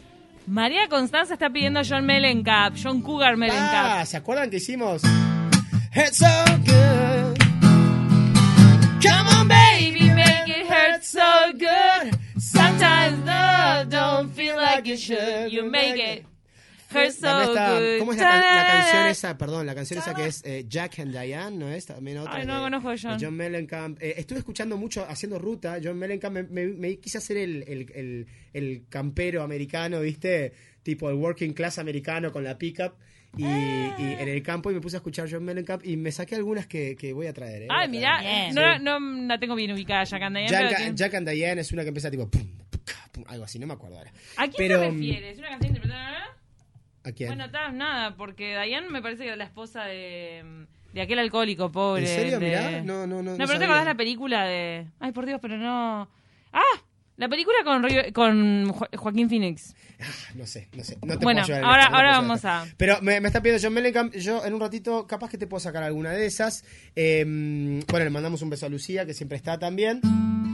María 0.47 0.89
Constanza 0.89 1.35
está 1.35 1.49
pidiendo 1.51 1.81
John 1.89 2.05
Mellencamp, 2.05 2.77
John 2.83 3.01
Cougar 3.03 3.35
Ah, 3.35 3.37
Mellencamp. 3.37 4.07
¿se 4.07 4.17
acuerdan 4.17 4.51
que 4.51 4.57
hicimos? 4.57 5.03
It's 5.95 6.17
so 6.19 6.27
good. 6.67 7.39
Come 9.03 9.29
on, 9.41 9.49
Baby, 9.49 10.11
make 10.11 10.49
it 10.49 10.67
hurt 10.69 11.03
so 11.03 11.21
good. 11.55 12.13
Sometimes 12.39 13.20
feel 14.41 14.57
like 14.57 14.91
it 14.93 14.99
should. 14.99 15.51
You 15.51 15.65
make 15.71 15.97
it 15.97 16.27
hurt 16.93 17.13
so 17.13 17.21
También 17.27 17.49
está- 17.51 17.73
good. 17.79 17.99
¿Cómo 18.01 18.13
es 18.13 18.19
la, 18.19 18.25
can- 18.31 18.41
la 18.57 18.67
canción 18.73 19.07
esa? 19.07 19.39
Perdón, 19.39 19.67
la 19.67 19.75
canción 19.75 19.99
esa 20.01 20.15
que 20.15 20.27
es 20.27 20.43
eh, 20.45 20.65
Jack 20.69 20.99
and 20.99 21.13
Diane, 21.13 21.57
¿no 21.57 21.69
es? 21.69 21.87
También 21.87 22.19
otra. 22.19 22.35
Ay, 22.35 22.47
no 22.47 22.57
de- 22.57 22.61
conozco 22.63 22.91
a 23.09 23.17
John. 23.21 23.35
Mellencamp. 23.37 24.03
Eh, 24.03 24.15
estuve 24.17 24.39
escuchando 24.41 24.77
mucho, 24.77 25.07
haciendo 25.09 25.39
ruta. 25.39 25.79
John 25.83 25.97
Mellencamp, 25.99 26.35
me, 26.35 26.43
me- 26.45 26.67
me 26.75 26.97
quise 26.99 27.19
hacer 27.19 27.37
el, 27.37 27.63
el- 27.69 27.93
el- 27.95 28.27
el 28.53 28.85
campero 28.89 29.43
americano, 29.43 30.01
¿viste? 30.01 30.53
Tipo 30.83 31.09
el 31.11 31.17
working 31.17 31.53
class 31.53 31.79
americano 31.79 32.33
con 32.33 32.43
la 32.43 32.59
pickup. 32.59 32.95
Y, 33.37 33.45
Ah. 33.45 33.95
y 33.97 34.03
en 34.21 34.29
el 34.29 34.43
campo 34.43 34.73
y 34.73 34.75
me 34.75 34.81
puse 34.81 34.97
a 34.97 34.99
escuchar 34.99 35.29
John 35.31 35.45
Mellencamp 35.45 35.87
y 35.87 35.97
me 35.97 36.11
saqué 36.11 36.35
algunas 36.35 36.67
que, 36.67 36.97
que 36.97 37.13
voy 37.13 37.29
a 37.29 37.33
traer. 37.33 37.63
¿eh? 37.63 37.67
Ay, 37.71 37.89
mirá, 37.89 38.21
no, 38.53 38.61
la- 38.61 38.79
no 38.81 38.99
la 38.99 39.39
tengo 39.39 39.55
bien 39.55 39.71
ubicada, 39.71 40.03
Jack 40.03 40.23
and 40.23 40.37
Diane, 40.37 40.93
Jack, 40.97 41.15
and 41.15 41.29
Diane 41.31 41.61
es 41.61 41.71
una 41.71 41.83
que 41.83 41.89
empieza 41.91 42.11
tipo 42.11 42.29
pum, 42.29 42.45
algo 43.27 43.45
así, 43.45 43.59
no 43.59 43.67
me 43.67 43.75
acuerdo 43.75 43.99
ahora. 43.99 44.13
¿A 44.37 44.43
quién 44.45 44.55
Pero, 44.57 44.81
te 44.81 44.91
refieres? 44.91 45.39
¿Una 45.39 45.49
canción 45.51 45.69
interpretada? 45.77 46.19
¿A 47.05 47.13
quién? 47.13 47.29
Bueno, 47.31 47.45
está, 47.47 47.71
nada, 47.73 48.17
porque 48.17 48.59
Diane 48.65 48.89
me 48.91 49.01
parece 49.03 49.23
que 49.23 49.29
era 49.29 49.37
la 49.37 49.45
esposa 49.45 49.85
de, 49.85 50.67
de 50.93 51.01
aquel 51.01 51.19
alcohólico 51.19 51.71
pobre. 51.73 52.03
¿En 52.03 52.09
serio? 52.09 52.39
de- 52.39 52.47
Mirá, 52.47 52.83
no, 52.83 53.07
no, 53.07 53.23
no. 53.23 53.33
No, 53.33 53.37
pero 53.37 53.47
te 53.47 53.53
sabía. 53.55 53.67
acordás 53.67 53.85
la 53.87 53.95
película 53.95 54.45
de. 54.45 54.87
Ay, 55.01 55.13
por 55.13 55.27
Dios, 55.27 55.39
pero 55.41 55.57
no. 55.57 56.09
¡Ah! 56.53 56.63
La 57.17 57.29
película 57.29 57.57
con, 57.65 57.83
con 58.15 58.69
Jo- 58.73 58.89
Joaquín 58.97 59.29
Phoenix. 59.29 59.75
Ah, 60.01 60.05
No 60.37 60.47
sé, 60.47 60.69
no 60.75 60.83
sé. 60.83 60.97
No 61.03 61.19
te 61.19 61.25
Bueno, 61.25 61.43
puedo 61.43 61.55
ayudar 61.57 61.65
ahora- 61.65 61.83
esto, 61.83 61.91
no 61.93 61.97
te 61.99 62.03
ahora 62.03 62.11
puedo 62.19 62.29
vamos 62.29 62.45
a-. 62.47 62.67
Pero 62.79 63.03
me, 63.03 63.21
me 63.21 63.29
está 63.29 63.43
pidiendo 63.43 63.63
John 63.63 63.75
Mellencamp. 63.75 64.15
Yo 64.15 64.43
en 64.45 64.55
un 64.55 64.61
ratito, 64.61 65.07
capaz 65.07 65.29
que 65.29 65.37
te 65.37 65.47
puedo 65.47 65.61
sacar 65.61 65.83
alguna 65.83 66.13
de 66.13 66.25
esas. 66.25 66.65
Eh, 66.97 67.25
bueno, 67.27 68.05
le 68.05 68.11
mandamos 68.11 68.41
un 68.41 68.49
beso 68.49 68.65
a 68.65 68.69
Lucía, 68.71 69.05
que 69.05 69.13
siempre 69.13 69.37
está 69.37 69.59
también. 69.59 70.01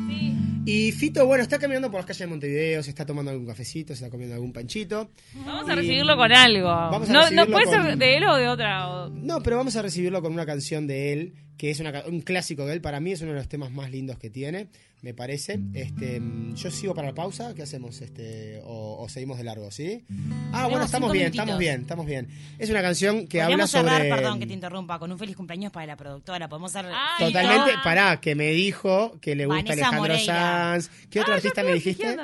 Sí. 0.08 0.34
Y 0.68 0.90
Fito, 0.90 1.24
bueno, 1.26 1.42
está 1.44 1.60
caminando 1.60 1.88
por 1.92 2.00
las 2.00 2.06
calles 2.06 2.18
de 2.18 2.26
Montevideo, 2.26 2.82
se 2.82 2.90
está 2.90 3.06
tomando 3.06 3.30
algún 3.30 3.46
cafecito, 3.46 3.94
se 3.94 4.04
está 4.04 4.10
comiendo 4.10 4.34
algún 4.34 4.52
panchito. 4.52 5.10
Vamos 5.44 5.68
a 5.70 5.76
recibirlo 5.76 6.16
con 6.16 6.32
algo. 6.32 6.66
Vamos 6.66 7.08
a 7.08 7.12
no, 7.12 7.30
no 7.30 7.46
puede 7.46 7.66
con- 7.66 7.84
ser 7.84 7.96
de 7.96 8.16
él 8.16 8.24
o 8.24 8.34
de 8.36 8.48
otra. 8.48 8.88
o- 8.88 9.08
No, 9.10 9.40
pero 9.44 9.58
vamos 9.58 9.76
a 9.76 9.82
recibirlo 9.82 10.20
con 10.22 10.32
una 10.32 10.44
canción 10.44 10.88
de 10.88 11.12
él, 11.12 11.34
que 11.56 11.70
es 11.70 11.78
una 11.78 12.02
un 12.08 12.20
clásico 12.20 12.66
de 12.66 12.72
él. 12.74 12.80
Para 12.80 12.98
mí 12.98 13.12
es 13.12 13.22
uno 13.22 13.30
de 13.30 13.38
los 13.38 13.48
temas 13.48 13.70
más 13.70 13.92
lindos 13.92 14.18
que 14.18 14.28
tiene, 14.28 14.66
me 15.06 15.14
parece. 15.14 15.60
Este, 15.72 16.20
yo 16.54 16.70
sigo 16.72 16.92
para 16.92 17.06
la 17.08 17.14
pausa, 17.14 17.54
¿qué 17.54 17.62
hacemos? 17.62 18.00
Este, 18.00 18.60
o, 18.64 18.96
o 19.00 19.08
seguimos 19.08 19.38
de 19.38 19.44
largo, 19.44 19.70
¿sí? 19.70 20.04
Ah, 20.52 20.66
bueno, 20.66 20.84
estamos 20.84 21.12
bien, 21.12 21.26
minutitos. 21.26 21.44
estamos 21.44 21.58
bien, 21.60 21.80
estamos 21.82 22.06
bien. 22.06 22.28
Es 22.58 22.70
una 22.70 22.82
canción 22.82 23.28
que 23.28 23.40
habla 23.40 23.52
Podríamos 23.66 23.70
cerrar, 23.70 23.98
sobre... 23.98 24.10
perdón 24.10 24.40
que 24.40 24.46
te 24.48 24.52
interrumpa, 24.52 24.98
con 24.98 25.12
un 25.12 25.18
feliz 25.18 25.36
cumpleaños 25.36 25.70
para 25.70 25.86
la 25.86 25.96
productora. 25.96 26.48
Podemos 26.48 26.74
hacer... 26.74 26.90
Ay, 26.92 27.26
Totalmente, 27.26 27.76
no. 27.76 27.82
pará, 27.84 28.20
que 28.20 28.34
me 28.34 28.50
dijo 28.50 29.16
que 29.20 29.36
le 29.36 29.46
gusta 29.46 29.58
Vanessa 29.62 29.72
Alejandro 29.74 30.00
Moreira. 30.02 30.34
Sanz. 30.34 30.90
¿Qué 31.08 31.20
otro 31.20 31.34
Ah, 31.34 31.36
artista 31.36 31.62
me 31.62 31.72
dijiste? 31.74 32.16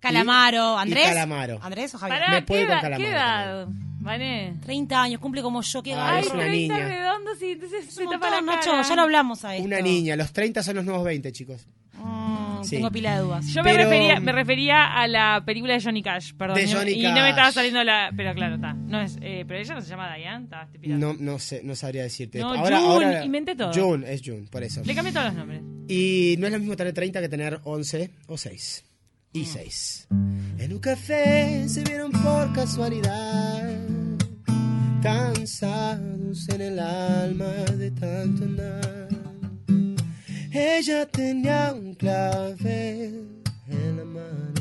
Calamaro, 0.00 0.78
Andrés. 0.78 1.06
Calamaro. 1.06 1.60
¿Andrés 1.62 1.94
o 1.94 1.98
Javier? 1.98 2.20
Pará, 2.20 2.32
Me 2.32 2.42
puede 2.42 2.62
¿qué, 2.62 2.68
con 2.72 2.80
Calamaro 2.80 3.66
¿qué 3.68 3.87
¿Vale? 4.08 4.54
30 4.64 5.02
años, 5.02 5.20
cumple 5.20 5.42
como 5.42 5.60
yo, 5.62 5.82
qué 5.82 5.92
Ay, 5.94 6.00
Ay, 6.00 6.20
es 6.26 6.30
una 6.32 6.44
30 6.44 6.74
niña. 6.74 6.88
redondos 6.88 7.42
y 7.42 7.50
entonces 7.52 7.88
Es 7.88 7.94
se 7.94 8.04
tapa 8.06 8.30
la 8.30 8.40
Nacho, 8.40 8.70
cara. 8.70 8.82
ya 8.82 8.96
lo 8.96 9.02
hablamos 9.02 9.44
a 9.44 9.54
esto. 9.54 9.66
Una 9.66 9.80
niña, 9.80 10.16
los 10.16 10.32
30 10.32 10.62
son 10.62 10.76
los 10.76 10.84
nuevos 10.84 11.04
20, 11.04 11.30
chicos. 11.32 11.66
Mm, 11.94 12.38
Sí. 12.64 12.70
Tengo 12.76 12.90
pila 12.90 13.14
de 13.14 13.20
dudas. 13.22 13.46
Yo 13.48 13.62
me, 13.62 13.70
Pero- 13.70 13.84
refería, 13.84 14.18
me 14.20 14.32
refería 14.32 14.84
a 15.00 15.06
la 15.06 15.42
película 15.44 15.74
de 15.74 15.80
Johnny 15.80 16.02
Cash, 16.02 16.32
perdón. 16.36 16.56
De 16.56 16.64
y 16.64 16.66
no- 16.66 16.78
Johnny 16.78 16.92
y 16.92 17.02
no 17.02 17.12
me 17.12 17.28
estaba 17.30 17.52
saliendo 17.52 17.84
la... 17.84 18.10
Pero 18.16 18.34
claro, 18.34 18.56
está. 18.56 18.72
No 18.72 19.00
es, 19.00 19.16
eh, 19.20 19.44
pero 19.46 19.60
ella 19.60 19.74
no 19.74 19.80
se 19.82 19.88
llama 19.88 20.12
Diane, 20.16 20.44
está, 20.44 20.62
estoy. 20.72 20.88
No, 20.88 21.14
no 21.14 21.38
sé, 21.38 21.60
no 21.62 21.76
sabría 21.76 22.02
decirte. 22.02 22.38
No, 22.40 22.48
ahora, 22.54 22.80
June, 22.80 23.04
ahora, 23.06 23.24
inventé 23.24 23.54
todo. 23.54 23.72
June, 23.72 24.12
es 24.12 24.22
June, 24.24 24.46
por 24.50 24.62
eso. 24.64 24.82
Le 24.84 24.92
cambié 24.94 25.12
todos 25.12 25.26
los 25.26 25.34
nombres. 25.34 25.60
Y 25.88 26.34
no 26.38 26.46
es 26.46 26.52
lo 26.52 26.58
mismo 26.58 26.74
tener 26.76 26.92
30 26.94 27.20
que 27.20 27.28
tener 27.28 27.60
11 27.64 28.10
o 28.26 28.36
6. 28.36 28.84
Y 29.34 29.44
6. 29.44 30.08
En 30.58 30.72
un 30.72 30.78
café 30.80 31.68
se 31.68 31.84
vieron 31.84 32.10
por 32.10 32.52
casualidad, 32.54 33.67
cansados 35.02 36.48
en 36.48 36.60
el 36.60 36.78
alma 36.78 37.52
de 37.76 37.90
tanto 37.90 38.44
andar. 38.44 39.08
Ella 40.50 41.06
tenía 41.06 41.72
un 41.74 41.94
clavel 41.94 43.42
en 43.68 43.96
la 43.96 44.04
mano. 44.04 44.58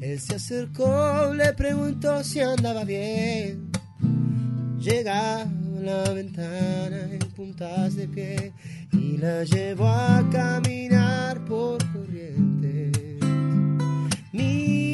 Él 0.00 0.20
se 0.20 0.36
acercó, 0.36 1.32
le 1.34 1.52
preguntó 1.54 2.22
si 2.22 2.40
andaba 2.40 2.84
bien. 2.84 3.70
Llegaba 4.78 5.42
a 5.42 5.80
la 5.80 6.10
ventana 6.10 7.08
en 7.10 7.18
puntas 7.34 7.96
de 7.96 8.08
pie 8.08 8.52
y 8.92 9.16
la 9.16 9.44
llevó 9.44 9.88
a 9.88 10.24
caminar 10.30 11.44
por 11.44 11.78
corriente. 11.92 12.92
Miren 14.32 14.87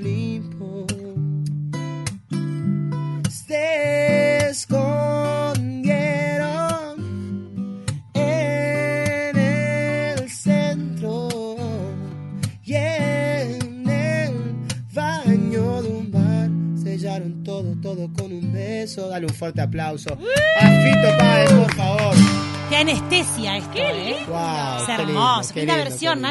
Olimpo 0.00 0.86
se 3.28 4.48
escondieron 4.48 5.84
en 8.14 9.36
el 9.36 10.30
centro 10.30 11.28
y 12.64 12.74
en 12.76 13.90
el 13.90 14.54
baño 14.94 15.82
de 15.82 15.88
un 15.90 16.10
bar 16.10 16.48
sellaron 16.82 17.44
todo, 17.44 17.76
todo 17.82 18.10
con 18.14 18.32
un 18.32 18.52
beso. 18.54 19.06
Dale 19.08 19.26
un 19.26 19.34
fuerte 19.34 19.60
aplauso 19.60 20.16
a 20.60 20.66
Fito 20.66 21.58
por 21.58 21.74
favor. 21.74 22.39
Anestesia 22.80 23.56
esto, 23.58 23.78
¿eh? 23.78 24.16
Wow, 24.26 24.80
Es 24.80 24.86
qué 24.86 24.96
lindo, 24.96 25.20
hermoso. 25.20 25.54
qué 25.54 25.60
Linda 25.60 25.74
lindo, 25.76 25.90
versión, 25.90 26.12
qué 26.14 26.26
lindo. 26.26 26.28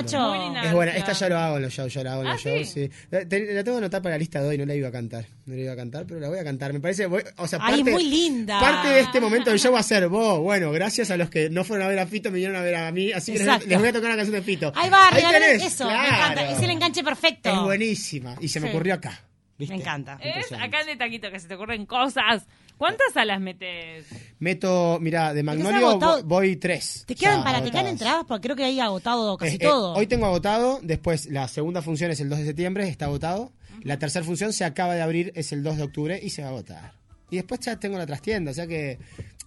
Nacho. 0.53 0.65
Es 0.65 0.73
buena, 0.73 0.91
esta 0.93 1.11
ya 1.13 1.29
lo 1.29 1.37
hago 1.37 1.55
en 1.57 1.61
los 1.63 1.73
shows, 1.73 1.93
ya 1.93 2.03
la 2.03 2.13
hago 2.13 2.21
en 2.23 2.27
¿Ah, 2.27 2.31
los 2.33 2.41
shows, 2.41 2.67
sí? 2.69 2.85
sí. 2.87 2.91
La, 3.11 3.25
te- 3.27 3.53
la 3.53 3.63
tengo 3.63 3.77
anotada 3.77 4.01
para 4.01 4.15
la 4.15 4.19
lista 4.19 4.41
de 4.41 4.47
hoy, 4.49 4.57
no 4.57 4.65
la 4.65 4.73
iba 4.75 4.87
a 4.87 4.91
cantar. 4.91 5.25
No 5.45 5.55
la 5.55 5.61
iba 5.61 5.73
a 5.73 5.75
cantar, 5.75 6.05
pero 6.07 6.19
la 6.19 6.27
voy 6.29 6.39
a 6.39 6.43
cantar. 6.43 6.73
Me 6.73 6.79
parece, 6.79 7.05
voy- 7.05 7.23
o 7.37 7.47
sea, 7.47 7.59
Ay, 7.61 7.77
parte, 7.83 7.91
muy 7.91 8.03
linda. 8.05 8.59
Parte 8.59 8.87
de 8.89 8.99
este 9.01 9.19
momento 9.21 9.49
del 9.51 9.59
show 9.59 9.73
va 9.73 9.79
a 9.79 9.83
ser 9.83 10.07
vos. 10.07 10.39
Bueno, 10.39 10.71
gracias 10.71 11.11
a 11.11 11.17
los 11.17 11.29
que 11.29 11.49
no 11.49 11.63
fueron 11.63 11.85
a 11.85 11.89
ver 11.89 11.99
a 11.99 12.07
Fito, 12.07 12.29
me 12.31 12.35
vinieron 12.35 12.57
a 12.57 12.61
ver 12.61 12.75
a 12.75 12.91
mí, 12.91 13.11
así 13.11 13.33
que 13.33 13.39
les, 13.39 13.79
voy 13.79 13.87
a 13.87 13.93
tocar 13.93 14.09
una 14.09 14.15
canción 14.15 14.35
de 14.35 14.41
Fito. 14.41 14.71
Ahí 14.75 14.89
va, 14.89 15.09
regalar 15.11 15.41
tenés, 15.41 15.63
eso. 15.63 15.85
Me 15.87 15.93
encanta. 15.93 16.49
Es 16.51 16.61
el 16.61 16.69
enganche 16.71 17.03
perfecto. 17.03 17.49
Es 17.51 17.59
buenísima. 17.61 18.35
Y 18.41 18.47
se 18.47 18.59
me 18.59 18.67
Sí. 18.69 18.73
ocurrió 18.75 18.95
acá. 18.95 19.21
¿viste? 19.57 19.75
Me 19.75 19.81
encanta. 19.81 20.17
Es 20.23 20.51
acá 20.53 20.81
en 20.81 20.87
de 20.87 20.95
taquito 20.95 21.29
que 21.29 21.39
se 21.39 21.47
te 21.47 21.55
ocurren 21.55 21.85
cosas. 21.85 22.47
¿Cuántas 22.79 23.11
salas 23.13 23.41
metes? 23.41 24.05
Meto, 24.39 24.99
mira, 25.01 25.33
de 25.33 25.43
Magnolio 25.43 25.99
voy 26.23 26.55
tres. 26.55 27.03
¿Te 27.05 27.13
quedan 27.13 27.39
ya 27.39 27.43
para 27.43 27.61
te 27.61 27.71
quedan 27.71 27.87
entradas? 27.87 28.23
Porque 28.25 28.41
creo 28.47 28.55
que 28.55 28.63
ahí 28.63 28.79
agotado 28.79 29.35
casi 29.37 29.55
Eh, 29.55 29.59
eh, 29.59 29.65
todo. 29.67 29.93
hoy 29.95 30.07
tengo 30.07 30.25
agotado, 30.25 30.79
después 30.81 31.25
la 31.25 31.49
segunda 31.49 31.81
función 31.81 32.09
es 32.09 32.21
el 32.21 32.29
2 32.29 32.39
de 32.39 32.45
septiembre, 32.45 32.87
está 32.87 33.05
agotado. 33.05 33.51
La 33.83 33.99
tercera 33.99 34.23
función 34.23 34.53
se 34.53 34.63
acaba 34.63 34.95
de 34.95 35.01
abrir, 35.01 35.33
es 35.35 35.51
el 35.51 35.61
2 35.61 35.75
de 35.75 35.83
octubre 35.83 36.19
y 36.23 36.29
se 36.29 36.41
va 36.41 36.47
a 36.47 36.51
agotar. 36.51 36.93
Y 37.29 37.35
después 37.35 37.59
ya 37.59 37.77
tengo 37.77 37.97
la 37.97 38.05
trastienda, 38.07 38.51
o 38.51 38.53
sea 38.53 38.65
que 38.65 38.97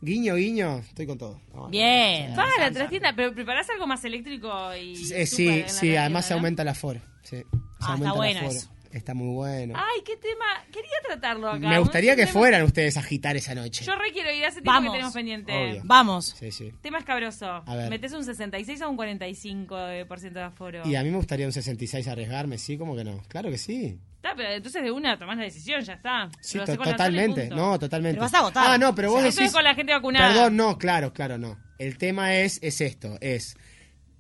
guiño, 0.03 0.35
guiño, 0.37 0.81
estoy 0.81 1.07
con 1.07 1.17
todo. 1.17 1.41
Bien. 1.71 2.35
Va 2.39 2.45
a 2.59 2.61
la 2.61 2.71
trastienda, 2.71 3.15
pero 3.17 3.35
preparás 3.35 3.69
algo 3.71 3.87
más 3.87 4.05
eléctrico 4.05 4.51
y. 4.77 4.93
Eh, 5.15 5.25
sí, 5.27 5.63
la 5.63 5.69
sí, 5.69 5.97
además 5.97 6.27
se 6.27 6.35
¿no? 6.35 6.39
aumenta. 6.39 6.75
Sí, 6.75 6.91
se 7.23 7.47
Ah, 7.81 7.93
aumenta 7.95 8.09
está 8.09 8.13
bueno 8.13 8.41
eso. 8.51 8.69
Está 8.93 9.15
muy 9.15 9.35
bueno. 9.35 9.75
Ay, 9.77 10.03
qué 10.05 10.17
tema. 10.17 10.45
Quería 10.71 10.91
tratarlo 11.07 11.49
acá. 11.49 11.59
Me 11.69 11.79
gustaría 11.79 12.15
que 12.15 12.23
tema- 12.27 12.33
fueran 12.33 12.63
ustedes 12.63 12.97
a 12.97 13.01
agitar 13.01 13.37
esa 13.37 13.55
noche. 13.55 13.85
Yo 13.85 13.95
re 13.97 14.13
quiero 14.13 14.31
ir, 14.31 14.45
hace 14.45 14.57
tiempo 14.57 14.71
Vamos. 14.73 14.91
que 14.93 14.97
tenemos 14.99 15.15
pendiente. 15.15 15.53
Obvio. 15.53 15.83
Vamos. 15.85 16.35
Sí, 16.39 16.53
sí. 16.53 16.73
Tema 16.83 16.99
escabroso. 16.99 17.63
A 17.67 17.75
ver. 17.77 17.89
¿Metes 17.91 18.13
un 18.13 18.25
66 18.25 18.83
o 18.83 18.91
un 18.91 18.97
45% 18.99 19.87
de, 19.89 20.05
por 20.07 20.21
ciento 20.21 20.39
de 20.41 20.45
aforo? 20.45 20.83
Y 20.87 20.95
a 20.95 21.03
mí 21.03 21.11
me 21.11 21.17
gustaría 21.17 21.47
un 21.47 21.53
66 21.53 22.07
arriesgarme, 22.09 22.59
sí, 22.59 22.77
como 22.77 22.95
que 22.95 23.05
no. 23.05 23.23
Claro 23.29 23.51
que 23.51 23.59
sí. 23.59 23.99
Está, 24.17 24.35
pero 24.37 24.51
entonces 24.51 24.83
de 24.85 24.91
una 24.93 25.19
tomás 25.19 25.37
la 25.37 25.45
decisión, 25.45 25.83
ya 25.83 25.95
está. 25.95 26.31
Sí, 26.41 26.59
to- 26.59 26.77
totalmente. 26.77 27.49
No, 27.49 27.79
totalmente. 27.79 28.17
Pero 28.17 28.23
vas 28.23 28.35
a 28.35 28.39
agotar. 28.39 28.65
Ah, 28.69 28.79
no, 28.79 28.95
pero 28.95 29.11
vos 29.11 29.25
Eso 29.25 29.31
decís. 29.37 29.49
es 29.49 29.53
con 29.53 29.65
la 29.65 29.75
gente 29.75 29.93
vacunada. 29.93 30.29
Perdón, 30.33 30.57
no, 30.57 30.79
claro, 30.79 31.13
claro, 31.13 31.39
no. 31.39 31.59
El 31.79 31.99
tema 31.99 32.37
es, 32.37 32.59
es 32.63 32.81
esto, 32.81 33.19
es, 33.21 33.57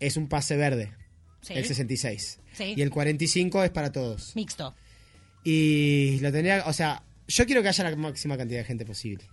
es 0.00 0.17
un 0.17 0.29
pase 0.29 0.57
verde, 0.57 0.93
Sí. 1.43 1.52
el 1.55 1.64
66. 1.64 2.41
Sí. 2.62 2.75
Y 2.76 2.83
el 2.83 2.90
45 2.90 3.64
es 3.64 3.71
para 3.71 3.92
todos. 3.92 4.35
Mixto. 4.37 4.75
Y 5.45 6.19
lo 6.21 6.31
tendría, 6.33 6.64
o 6.66 6.73
sea, 6.73 7.02
yo 7.26 7.47
quiero 7.47 7.62
que 7.62 7.69
haya 7.69 7.90
la 7.90 7.97
máxima 7.97 8.37
cantidad 8.37 8.61
de 8.61 8.64
gente 8.64 8.85
posible. 8.85 9.25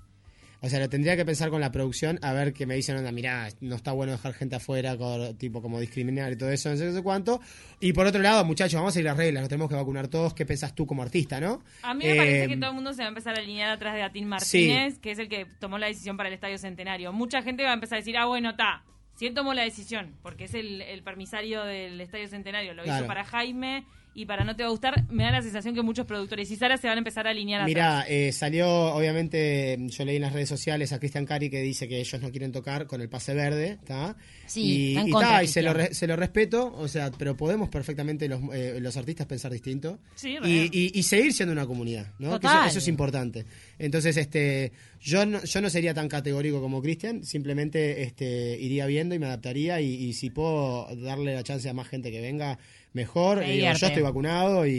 O 0.62 0.68
sea, 0.68 0.80
lo 0.80 0.90
tendría 0.90 1.16
que 1.16 1.24
pensar 1.24 1.50
con 1.50 1.62
la 1.62 1.72
producción, 1.72 2.20
a 2.22 2.34
ver 2.34 2.52
que 2.52 2.66
me 2.66 2.76
dicen, 2.76 2.98
onda, 2.98 3.14
mirá, 3.14 3.48
no 3.62 3.78
está 3.78 3.94
bueno 3.94 4.12
dejar 4.12 4.34
gente 4.34 4.58
afuera, 4.58 4.98
tipo 5.38 5.62
como 5.62 5.80
discriminar 5.80 6.34
y 6.34 6.36
todo 6.36 6.52
eso, 6.52 6.70
no 6.70 6.76
sé, 6.76 6.86
no 6.86 6.94
sé 6.94 7.02
cuánto. 7.02 7.40
Y 7.80 7.94
por 7.94 8.06
otro 8.06 8.22
lado, 8.22 8.44
muchachos, 8.44 8.74
vamos 8.76 8.92
a 8.92 8.94
seguir 8.96 9.06
las 9.06 9.16
reglas, 9.16 9.42
nos 9.42 9.48
tenemos 9.48 9.70
que 9.70 9.76
vacunar 9.76 10.10
todos. 10.10 10.34
¿Qué 10.34 10.46
pensás 10.46 10.76
tú 10.76 10.86
como 10.86 11.02
artista, 11.02 11.40
no? 11.40 11.64
A 11.82 11.94
mí 11.94 12.06
me 12.06 12.16
parece 12.16 12.44
Eh, 12.44 12.48
que 12.50 12.58
todo 12.58 12.72
el 12.72 12.76
mundo 12.76 12.92
se 12.92 13.04
va 13.04 13.06
a 13.06 13.08
empezar 13.10 13.36
a 13.38 13.40
alinear 13.40 13.70
atrás 13.70 13.96
de 13.96 14.02
Atín 14.04 14.28
Martínez, 14.28 15.00
que 15.00 15.12
es 15.12 15.20
el 15.20 15.30
que 15.30 15.46
tomó 15.60 15.78
la 15.78 15.88
decisión 15.88 16.18
para 16.18 16.28
el 16.28 16.36
Estadio 16.36 16.58
Centenario. 16.58 17.14
Mucha 17.14 17.42
gente 17.42 17.64
va 17.64 17.70
a 17.70 17.76
empezar 17.76 17.96
a 17.96 18.02
decir, 18.02 18.18
ah, 18.18 18.26
bueno, 18.26 18.50
está, 18.50 18.84
si 19.20 19.28
él 19.28 19.34
tomó 19.34 19.54
la 19.54 19.64
decisión, 19.64 20.16
porque 20.24 20.46
es 20.46 20.54
el, 20.54 20.82
el 20.82 21.04
permisario 21.04 21.66
del 21.66 22.00
Estadio 22.00 22.30
Centenario, 22.30 22.74
lo 22.74 22.84
Claro. 22.84 23.00
hizo 23.00 23.06
para 23.08 23.26
Jaime 23.26 23.84
y 24.14 24.26
para 24.26 24.44
No 24.44 24.56
Te 24.56 24.64
Va 24.64 24.68
a 24.68 24.72
Gustar, 24.72 25.06
me 25.10 25.24
da 25.24 25.32
la 25.32 25.42
sensación 25.42 25.74
que 25.76 25.82
muchos 25.82 26.06
productores 26.06 26.50
y 26.52 26.56
Sara 26.56 26.78
se 26.78 26.88
van 26.88 26.98
a 26.98 27.00
empezar 27.00 27.26
a 27.28 27.30
alinear. 27.30 27.66
Mira, 27.66 28.06
eh, 28.10 28.32
salió, 28.32 28.68
obviamente, 28.94 29.78
yo 29.90 30.06
leí 30.06 30.18
en 30.18 30.22
las 30.24 30.34
redes 30.34 30.50
sociales 30.50 30.92
a 30.92 31.00
Cristian 31.00 31.26
Cari 31.26 31.50
que 31.50 31.62
dice 31.62 31.88
que 31.88 32.00
ellos 32.00 32.22
no 32.22 32.30
quieren 32.32 32.52
tocar 32.52 32.86
con 32.88 33.02
el 33.02 33.10
pase 33.10 33.34
verde, 33.34 33.78
¿está? 33.82 34.18
Sí, 34.46 34.62
y, 34.62 34.88
está 34.90 35.02
en 35.02 35.08
y 35.08 35.12
contra, 35.12 35.30
ta, 35.30 35.44
y 35.44 35.48
se 35.48 35.62
lo, 35.62 35.74
re- 35.74 35.94
se 35.94 36.08
lo 36.08 36.16
respeto, 36.16 36.74
o 36.76 36.88
sea, 36.88 37.12
pero 37.12 37.38
podemos 37.38 37.70
perfectamente 37.70 38.28
los, 38.28 38.42
eh, 38.54 38.80
los 38.82 38.98
artistas 38.98 39.28
pensar 39.28 39.52
distinto 39.52 40.00
Sí, 40.16 40.38
y, 40.44 40.70
y- 40.78 40.92
y 41.00 41.04
seguir 41.04 41.32
siendo 41.34 41.54
una 41.54 41.66
comunidad, 41.66 42.08
¿no? 42.20 42.32
Que 42.32 42.48
Total. 42.48 42.60
eso, 42.62 42.70
eso 42.70 42.80
es 42.80 42.88
importante. 42.88 43.46
Entonces, 43.78 44.18
este, 44.18 44.72
yo 45.02 45.26
no, 45.26 45.44
yo 45.44 45.62
no 45.62 45.70
sería 45.70 45.94
tan 45.94 46.10
categórico 46.10 46.60
como 46.62 46.82
Cristian, 46.82 47.24
simplemente 47.24 48.02
este, 48.04 48.58
iría 48.60 48.86
viendo 48.86 49.16
y 49.16 49.20
me 49.20 49.28
adaptaría 49.28 49.80
y, 49.82 49.94
y 49.94 50.14
si 50.14 50.30
puedo 50.30 50.88
darle 50.98 51.36
la 51.36 51.44
chance 51.44 51.70
a 51.70 51.74
más 51.74 51.88
gente 51.88 52.12
que 52.12 52.20
venga, 52.22 52.58
mejor. 52.94 53.40
Digo, 53.40 53.52
divierte. 53.52 53.80
yo 53.80 53.88
estoy 53.88 54.02
vacunado 54.04 54.66
y, 54.66 54.72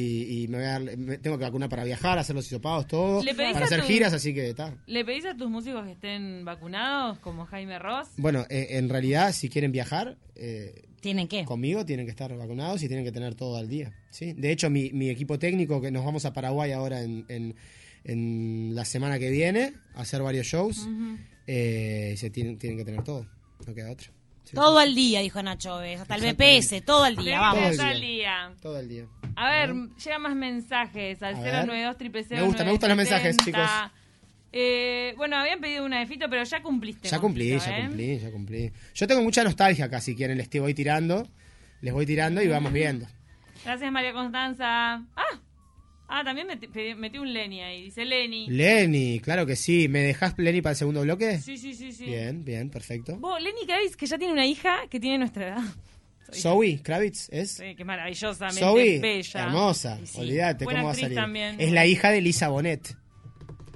y 0.42 0.48
me 0.48 0.58
voy 0.58 0.66
a 0.66 0.70
dar- 0.70 0.96
me 0.96 1.18
tengo 1.18 1.38
que 1.38 1.44
vacunar 1.44 1.68
para 1.68 1.84
viajar, 1.84 2.18
hacer 2.18 2.34
los 2.34 2.46
hisopados, 2.46 2.86
todo, 2.86 3.22
¿Le 3.22 3.34
pedís 3.34 3.52
para 3.52 3.66
hacer 3.66 3.80
tu- 3.82 3.86
giras, 3.86 4.12
así 4.12 4.34
que 4.34 4.50
está. 4.50 4.74
¿Le 4.86 5.04
pedís 5.04 5.24
a 5.26 5.36
tus 5.36 5.48
músicos 5.50 5.84
que 5.84 5.92
estén 5.92 6.44
vacunados, 6.44 7.18
como 7.20 7.46
Jaime 7.46 7.78
Ross? 7.78 8.08
Bueno, 8.16 8.44
eh, 8.50 8.68
en 8.70 8.88
realidad, 8.88 9.32
si 9.32 9.48
quieren 9.48 9.72
viajar, 9.72 10.16
eh, 10.34 10.82
¿Tienen 11.00 11.28
qué? 11.28 11.44
conmigo 11.46 11.86
tienen 11.86 12.04
que 12.04 12.10
estar 12.10 12.36
vacunados 12.36 12.82
y 12.82 12.88
tienen 12.88 13.04
que 13.06 13.12
tener 13.12 13.34
todo 13.34 13.56
al 13.56 13.68
día. 13.68 13.92
¿sí? 14.10 14.32
De 14.34 14.50
hecho, 14.52 14.68
mi, 14.70 14.90
mi 14.92 15.08
equipo 15.08 15.38
técnico, 15.38 15.80
que 15.80 15.90
nos 15.90 16.04
vamos 16.04 16.24
a 16.26 16.32
Paraguay 16.32 16.72
ahora 16.72 17.02
en, 17.02 17.24
en- 17.28 17.54
en 18.04 18.74
la 18.74 18.84
semana 18.84 19.18
que 19.18 19.30
viene, 19.30 19.72
a 19.94 20.00
hacer 20.02 20.22
varios 20.22 20.46
shows, 20.46 20.88
eh, 21.46 22.14
se 22.16 22.30
tienen, 22.30 22.58
tienen 22.58 22.78
que 22.78 22.84
tener 22.84 23.02
todo. 23.04 23.26
No 23.66 23.74
queda 23.74 23.90
otra. 23.92 24.10
Sí, 24.50 24.56
Todo 24.56 24.80
sí, 24.80 24.88
al 24.88 24.94
día, 24.96 25.20
dijo 25.20 25.40
Nacho 25.42 25.76
Oves. 25.76 26.00
Hasta 26.00 26.16
el. 26.16 26.34
BPS, 26.34 26.84
todo 26.84 27.04
al 27.04 27.14
día. 27.14 27.38
Vamos. 27.38 27.70
estar 27.70 27.86
el 27.90 27.94
al 27.94 28.00
día. 28.00 28.52
Todo 28.60 28.80
el 28.80 28.88
día. 28.88 29.04
A 29.36 29.48
ver, 29.48 29.74
llegan 30.04 30.22
más 30.22 30.34
mensajes 30.34 31.22
al 31.22 31.36
A 31.36 31.40
ver. 31.40 31.66
092 31.66 31.96
triple 31.96 32.26
Me 32.30 32.42
gusta, 32.42 32.64
me 32.64 32.70
gustan 32.72 32.88
los 32.88 32.96
mensajes, 32.98 33.36
chicos. 33.36 33.68
Eh, 34.52 35.14
bueno, 35.16 35.36
habían 35.36 35.60
pedido 35.60 35.84
una 35.84 36.00
de 36.00 36.06
Fito, 36.06 36.28
pero 36.28 36.42
ya 36.42 36.60
cumpliste. 36.60 37.08
Ya 37.08 37.18
con 37.18 37.28
cumplí, 37.28 37.52
Fito, 37.52 37.66
ya 37.66 37.78
¿eh? 37.78 37.82
cumplí, 37.86 38.18
ya 38.18 38.30
cumplí. 38.32 38.72
Yo 38.94 39.06
tengo 39.06 39.22
mucha 39.22 39.44
nostalgia 39.44 39.84
acá, 39.84 40.00
si 40.00 40.16
quieren, 40.16 40.36
les 40.36 40.50
te 40.50 40.58
voy 40.58 40.74
tirando. 40.74 41.28
Les 41.80 41.94
voy 41.94 42.04
tirando 42.04 42.42
y 42.42 42.48
vamos 42.48 42.72
viendo. 42.72 43.06
Gracias, 43.64 43.92
María 43.92 44.12
Constanza. 44.12 44.94
Ah, 45.14 45.38
ah 46.10 46.22
también 46.24 46.46
metí, 46.46 46.66
metí 46.96 47.18
un 47.18 47.32
Lenny 47.32 47.60
ahí. 47.62 47.82
Dice 47.84 48.04
Lenny. 48.04 48.48
Lenny, 48.48 49.20
claro 49.20 49.46
que 49.46 49.56
sí. 49.56 49.88
¿Me 49.88 50.00
dejás 50.00 50.34
Lenny 50.36 50.60
para 50.60 50.72
el 50.72 50.76
segundo 50.76 51.00
bloque? 51.02 51.38
Sí, 51.38 51.56
sí, 51.56 51.72
sí, 51.74 51.92
sí. 51.92 52.04
Bien, 52.04 52.44
bien, 52.44 52.68
perfecto. 52.70 53.16
Vos, 53.18 53.40
Lenny 53.40 53.64
Kravitz, 53.66 53.96
que 53.96 54.06
ya 54.06 54.18
tiene 54.18 54.32
una 54.32 54.46
hija 54.46 54.80
que 54.90 55.00
tiene 55.00 55.18
nuestra 55.18 55.48
edad. 55.48 55.62
Zoe 56.32 56.80
Kravitz 56.82 57.28
es. 57.30 57.52
Sí, 57.52 57.74
que 57.74 57.84
maravillosamente 57.84 58.60
Zoe, 58.60 59.00
bella. 59.00 59.42
hermosa, 59.46 59.98
sí, 60.04 60.20
olvídate 60.20 60.64
cómo 60.64 60.84
va 60.84 60.92
a 60.92 60.94
salir. 60.94 61.16
también. 61.16 61.56
Es 61.60 61.72
la 61.72 61.86
hija 61.86 62.10
de 62.10 62.20
Lisa 62.20 62.48
Bonet. 62.48 62.96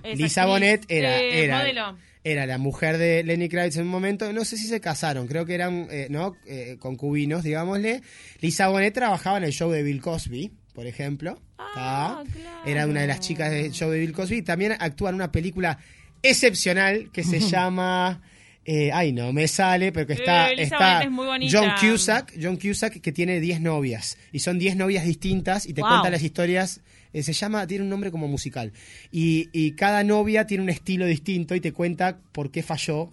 Lisa 0.04 0.42
actriz. 0.42 0.46
Bonet 0.46 0.84
era, 0.88 1.18
Eh, 1.20 1.44
era, 1.44 1.58
modelo. 1.58 1.98
era 2.22 2.46
la 2.46 2.58
mujer 2.58 2.98
de 2.98 3.24
Lenny 3.24 3.48
Kravitz 3.48 3.76
en 3.76 3.82
un 3.82 3.88
momento. 3.88 4.32
No 4.32 4.44
sé 4.44 4.56
si 4.56 4.66
se 4.68 4.80
casaron, 4.80 5.26
creo 5.26 5.46
que 5.46 5.54
eran 5.54 5.88
eh, 5.90 6.06
¿no? 6.10 6.36
Eh, 6.46 6.76
concubinos, 6.78 7.42
digámosle. 7.42 8.02
Lisa 8.40 8.68
Bonet 8.68 8.94
trabajaba 8.94 9.38
en 9.38 9.44
el 9.44 9.52
show 9.52 9.70
de 9.72 9.82
Bill 9.82 10.00
Cosby, 10.00 10.52
por 10.74 10.86
ejemplo. 10.86 11.40
Ah. 11.58 12.22
Era 12.66 12.86
una 12.86 13.00
de 13.02 13.06
las 13.06 13.20
chicas 13.20 13.50
del 13.50 13.72
show 13.72 13.90
de 13.90 13.98
Bill 14.00 14.12
Cosby. 14.12 14.42
También 14.42 14.72
actúa 14.78 15.10
en 15.10 15.16
una 15.16 15.30
película 15.32 15.78
excepcional 16.22 17.10
que 17.12 17.22
se 17.22 17.40
llama. 17.50 18.20
eh, 18.64 18.90
ay, 18.92 19.12
no, 19.12 19.32
me 19.32 19.46
sale, 19.46 19.92
pero 19.92 20.06
que 20.06 20.14
está, 20.14 20.50
está 20.62 21.02
es. 21.02 21.52
John 21.52 21.70
Cusack, 21.80 22.32
John 22.40 22.56
Cusack 22.56 23.00
que 23.00 23.12
tiene 23.12 23.38
10 23.40 23.60
novias 23.60 24.16
y 24.32 24.38
son 24.40 24.58
10 24.58 24.76
novias 24.76 25.04
distintas 25.04 25.66
y 25.66 25.74
te 25.74 25.82
Wow. 25.82 25.90
cuenta 25.90 26.10
las 26.10 26.22
historias. 26.22 26.80
eh, 27.12 27.22
se 27.22 27.32
llama, 27.32 27.66
tiene 27.66 27.84
un 27.84 27.90
nombre 27.90 28.10
como 28.10 28.26
musical. 28.26 28.72
Y, 29.12 29.48
y 29.52 29.72
cada 29.72 30.02
novia 30.02 30.46
tiene 30.46 30.62
un 30.64 30.70
estilo 30.70 31.06
distinto 31.06 31.54
y 31.54 31.60
te 31.60 31.72
cuenta 31.72 32.18
por 32.32 32.50
qué 32.50 32.62
falló 32.62 33.12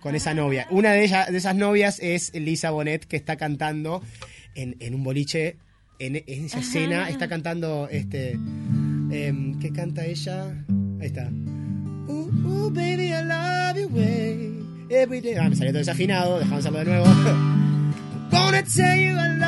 con 0.00 0.14
esa 0.14 0.32
novia. 0.34 0.66
Una 0.70 0.92
de, 0.92 1.04
ellas, 1.04 1.30
de 1.30 1.36
esas 1.38 1.54
novias 1.54 1.98
es 2.00 2.32
Lisa 2.34 2.70
Bonet 2.70 3.04
que 3.04 3.16
está 3.16 3.36
cantando 3.36 4.02
en, 4.54 4.76
en 4.80 4.94
un 4.94 5.02
boliche. 5.04 5.56
En, 5.98 6.16
en 6.16 6.44
esa 6.44 6.58
escena 6.60 7.08
está 7.08 7.28
cantando 7.28 7.88
este. 7.90 8.32
em, 8.32 9.58
¿Qué 9.60 9.72
canta 9.72 10.04
ella? 10.04 10.64
Ahí 11.00 11.06
está. 11.06 11.28
Ooh, 12.08 12.30
ooh, 12.44 12.70
baby, 12.70 13.08
I 13.08 13.22
love 13.22 13.76
you 13.76 13.88
way. 13.88 14.52
Every 14.90 15.20
day. 15.20 15.36
Ah, 15.36 15.48
me 15.48 15.56
salió 15.56 15.72
todo 15.72 15.78
desafinado, 15.78 16.38
dejamos 16.38 16.58
hacerlo 16.60 16.78
de 16.80 16.84
nuevo. 16.86 17.04
Gonna 18.30 18.62
tell 18.62 18.96
you 18.98 19.14
I 19.16 19.28
love 19.38 19.41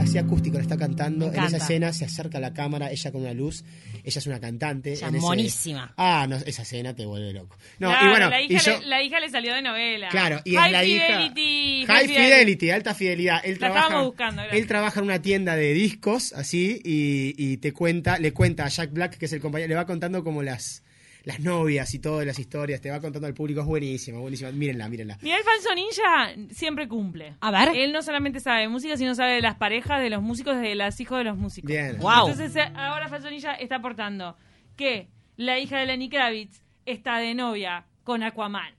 Así 0.00 0.18
acústico, 0.18 0.56
le 0.58 0.62
está 0.62 0.76
cantando. 0.76 1.32
En 1.32 1.42
esa 1.42 1.56
escena 1.56 1.92
se 1.92 2.04
acerca 2.04 2.38
a 2.38 2.40
la 2.40 2.52
cámara, 2.54 2.90
ella 2.90 3.10
con 3.10 3.22
una 3.22 3.32
luz. 3.34 3.64
Ella 4.04 4.18
es 4.20 4.26
una 4.26 4.38
cantante. 4.38 4.92
Ella 4.92 5.08
en 5.08 5.14
es 5.16 5.18
ese- 5.18 5.26
monísima. 5.26 5.92
Ah, 5.96 6.26
no, 6.28 6.36
esa 6.36 6.62
escena 6.62 6.94
te 6.94 7.04
vuelve 7.06 7.32
loco. 7.32 7.56
No, 7.80 7.88
Claro, 7.88 8.06
y 8.06 8.10
bueno, 8.10 8.30
la, 8.30 8.42
y 8.42 8.44
hija 8.46 8.62
yo. 8.62 8.80
le, 8.80 8.86
la 8.86 9.02
hija 9.02 9.18
le 9.20 9.28
salió 9.30 9.54
de 9.54 9.62
novela. 9.62 10.08
Claro, 10.10 10.40
y 10.44 10.54
High 10.54 10.66
es 10.66 10.72
la 10.72 10.80
Fidelity, 10.82 11.80
hija. 11.82 11.92
High 11.94 12.08
Fidelity, 12.08 12.70
alta 12.70 12.94
fidelidad. 12.94 13.40
Él 13.44 13.52
La 13.54 13.58
trabaja, 13.58 13.80
estábamos 13.86 14.06
buscando, 14.06 14.42
él 14.42 14.66
trabaja 14.68 15.00
en 15.00 15.06
una 15.06 15.22
tienda 15.22 15.56
de 15.56 15.72
discos, 15.74 16.32
así, 16.34 16.80
y, 16.84 17.34
y 17.36 17.56
te 17.56 17.72
cuenta, 17.72 18.18
le 18.18 18.32
cuenta 18.32 18.64
a 18.64 18.68
Jack 18.68 18.92
Black, 18.92 19.16
que 19.18 19.24
es 19.26 19.32
el 19.32 19.40
compañero, 19.40 19.68
le 19.68 19.74
va 19.74 19.86
contando 19.86 20.22
como 20.22 20.42
las, 20.44 20.84
las 21.26 21.40
novias 21.40 21.92
y 21.92 21.98
todas 21.98 22.24
las 22.24 22.38
historias, 22.38 22.80
te 22.80 22.88
va 22.90 23.00
contando 23.00 23.26
al 23.26 23.34
público, 23.34 23.60
es 23.60 23.66
buenísima, 23.66 24.18
buenísima. 24.20 24.50
Mírenla, 24.52 24.88
mírenla. 24.88 25.18
Miguel 25.20 25.42
Falso 25.44 25.74
Ninja 25.74 26.34
siempre 26.54 26.88
cumple. 26.88 27.34
A 27.40 27.50
ver. 27.50 27.76
Él 27.76 27.92
no 27.92 28.00
solamente 28.00 28.40
sabe 28.40 28.62
de 28.62 28.68
música, 28.68 28.96
sino 28.96 29.14
sabe 29.14 29.32
de 29.34 29.40
las 29.42 29.56
parejas, 29.56 30.00
de 30.00 30.08
los 30.08 30.22
músicos, 30.22 30.56
de 30.58 30.74
los 30.76 30.98
hijos 31.00 31.18
de 31.18 31.24
los 31.24 31.36
músicos. 31.36 31.68
Bien. 31.68 31.98
Wow. 31.98 32.28
Entonces 32.30 32.56
eh, 32.56 32.72
ahora 32.74 33.08
Falso 33.08 33.28
Ninja 33.28 33.54
está 33.54 33.76
aportando 33.76 34.36
que 34.76 35.08
la 35.36 35.58
hija 35.58 35.78
de 35.78 35.86
Lenny 35.86 36.08
Kravitz 36.08 36.62
está 36.86 37.18
de 37.18 37.34
novia 37.34 37.84
con 38.04 38.22
Aquaman. 38.22 38.74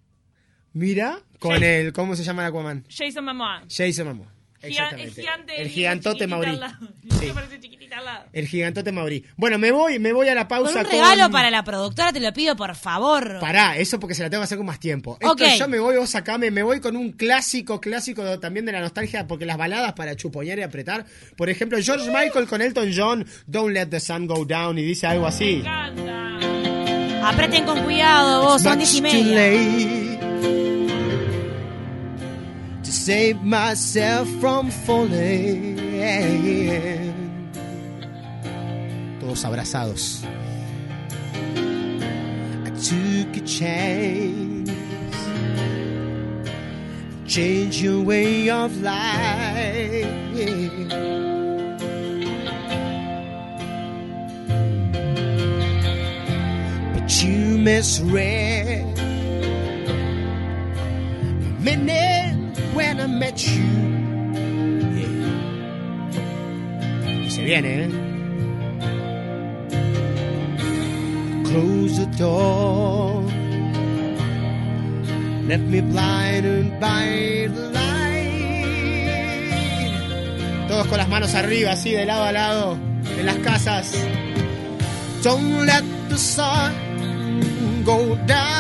Mira, 0.74 1.20
con 1.40 1.52
Jason- 1.52 1.64
el, 1.64 1.94
¿cómo 1.94 2.16
se 2.16 2.24
llama 2.24 2.44
el 2.44 2.50
Aquaman? 2.50 2.86
Jason 2.90 3.26
Momoa. 3.26 3.64
Jason 3.70 4.08
Momoa. 4.08 4.32
Es 4.62 4.70
gigante. 5.16 5.62
el 5.62 5.70
gigantote. 5.70 6.26
Sí. 6.26 6.30
Me 7.90 8.04
lado. 8.04 8.26
El 8.34 8.48
gigantote 8.48 8.92
Mauri. 8.92 9.26
Bueno, 9.38 9.58
me 9.58 9.72
voy, 9.72 9.98
me 9.98 10.14
voy 10.14 10.28
a 10.28 10.36
la 10.36 10.48
Con 10.48 10.64
pausa 10.66 10.82
un 10.82 10.86
regalo 10.86 11.32
para 11.32 11.50
la 11.50 11.64
productora, 11.64 12.14
te 12.14 12.20
lo 12.20 12.32
pido, 12.34 12.56
por 12.56 12.76
favor. 12.76 13.40
Pará, 13.40 13.78
eso 13.78 14.00
porque 14.00 14.14
se 14.14 14.24
la 14.24 14.30
tengo 14.30 14.42
que 14.42 14.46
hacer 14.46 14.58
con 14.58 14.68
más 14.68 14.80
tiempo. 14.80 15.18
Esto 15.20 15.32
Ok. 15.34 15.42
yo 15.58 15.68
me 15.68 15.80
voy, 15.80 15.98
vos 15.98 16.10
sacame, 16.10 16.52
me 16.52 16.64
voy 16.64 16.80
con 16.80 16.96
un 16.96 17.12
clásico, 17.14 17.80
clásico 17.82 18.40
también 18.40 18.66
de 18.66 18.72
la 18.72 18.82
nostalgia, 18.82 19.28
porque 19.28 19.46
las 19.46 19.58
baladas 19.58 19.94
para 19.94 20.16
chuponear 20.16 20.60
y 20.60 20.64
apretar. 20.64 21.06
Por 21.36 21.50
ejemplo, 21.50 21.78
George 21.82 22.08
Michael 22.12 22.48
con 22.48 22.62
Elton 22.62 22.92
John, 22.96 23.26
Don't 23.48 23.74
Let 23.74 23.88
the 23.88 24.00
Sun 24.00 24.28
Go 24.28 24.46
Down, 24.46 24.78
y 24.78 24.84
dice 24.84 25.08
algo 25.08 25.24
Me 25.24 25.30
así. 25.30 25.54
encanta. 25.56 27.30
Apreten 27.30 27.66
con 27.66 27.84
cuidado, 27.84 28.44
vos, 28.44 28.62
son 28.62 28.78
diez 28.78 28.94
y 28.96 29.02
media. 29.02 30.07
Save 33.08 33.42
myself 33.42 34.28
from 34.42 34.70
falling. 34.70 35.78
Todos 39.22 39.46
abrazados. 39.46 40.26
I 42.66 42.70
took 42.88 43.38
a 43.38 43.44
chance. 43.46 44.72
Change 47.26 47.82
your 47.82 48.02
way 48.04 48.50
of 48.50 48.76
life. 48.82 50.06
But 56.94 57.24
you 57.24 57.58
misread 57.58 58.98
minute 61.64 62.17
when 62.78 63.00
I 63.00 63.08
met 63.08 63.38
you. 63.48 63.66
Yeah. 65.00 65.32
Se 67.30 67.42
viene, 67.44 67.70
¿eh? 67.84 67.90
Close 71.48 71.98
the 71.98 72.06
door. 72.18 73.24
Left 75.50 75.64
me 75.74 75.82
blinded 75.82 76.80
by 76.80 77.50
the 77.56 77.70
light. 77.74 77.88
Todos 80.68 80.88
con 80.88 80.98
las 81.00 81.10
manos 81.10 81.34
arriba, 81.34 81.72
así 81.72 81.92
de 81.94 82.06
lado 82.06 82.26
a 82.26 82.32
lado, 82.32 82.78
en 83.18 83.26
las 83.26 83.38
casas. 83.38 83.96
Don't 85.24 85.66
let 85.66 85.84
the 86.10 86.18
sun 86.18 86.74
go 87.84 88.16
down 88.28 88.57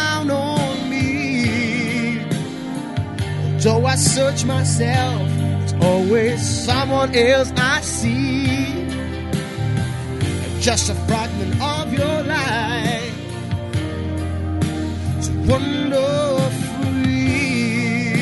Though 3.60 3.86
I 3.88 3.96
search 3.96 4.46
myself, 4.46 5.28
it's 5.63 5.74
always 5.82 6.48
someone 6.65 7.13
else 7.15 7.52
I 7.58 7.82
see. 7.82 8.88
Just 10.62 10.89
a 10.91 10.96
fragment 11.08 11.60
of 11.60 11.91
your 11.91 12.24
life. 12.24 13.13
Wander 15.48 16.39
free. 16.70 18.13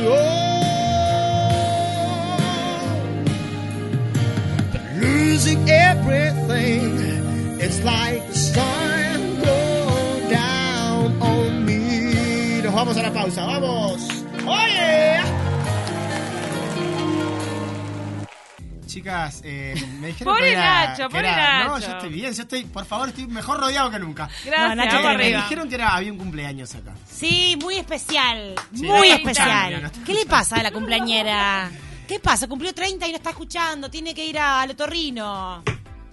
Oh, 0.00 0.38
but 4.72 4.82
losing 5.00 5.70
everything. 5.70 6.98
It's 7.60 7.82
like 7.82 8.26
the 8.28 8.34
sun 8.34 9.40
go 9.40 10.28
down 10.30 11.22
on 11.22 11.64
me. 11.64 12.60
Vamos 12.60 12.96
a 12.96 13.02
la 13.02 13.10
pausa, 13.10 13.44
vamos. 13.46 14.17
Oye. 14.48 15.18
Chicas, 18.86 19.42
eh, 19.44 19.74
me 20.00 20.08
dijeron 20.08 20.32
Pobre 20.34 20.46
que 20.48 20.52
era- 20.52 20.86
Nacho, 20.88 21.02
que 21.08 21.14
pobre 21.14 21.28
era- 21.28 21.64
No, 21.64 21.74
Nacho. 21.74 21.86
yo 21.88 21.92
estoy 21.92 22.08
bien, 22.08 22.32
yo 22.32 22.42
estoy, 22.42 22.64
por 22.64 22.84
favor, 22.86 23.08
estoy 23.10 23.26
mejor 23.26 23.60
rodeado 23.60 23.90
que 23.90 23.98
nunca. 23.98 24.28
Gracias, 24.44 24.68
No, 24.70 24.74
Nacho, 24.76 24.96
vamos 24.96 25.12
Eh, 25.12 25.16
me 25.18 25.24
arriba. 25.24 25.42
dijeron 25.42 25.68
que 25.68 25.74
era, 25.74 25.94
había 25.94 26.10
un 26.12 26.18
cumpleaños 26.18 26.74
acá. 26.74 26.94
Sí, 27.06 27.56
muy 27.60 27.76
especial. 27.76 28.54
Sí, 28.74 28.82
muy 28.84 29.10
no, 29.10 29.14
especial. 29.16 29.72
no, 29.72 29.80
no, 29.82 29.88
no. 29.94 30.04
¿Qué 30.04 30.14
le 30.14 30.24
pasa 30.26 30.56
a 30.56 30.62
la 30.62 30.70
cumpleañera? 30.70 31.70
¿Qué 32.08 32.18
pasa? 32.18 32.48
Cumplió 32.48 32.72
30 32.74 33.06
y 33.06 33.10
no 33.10 33.16
está 33.18 33.30
escuchando. 33.30 33.90
Tiene 33.90 34.14
que 34.14 34.24
ir 34.24 34.38
al 34.38 34.70
otorrino. 34.70 35.62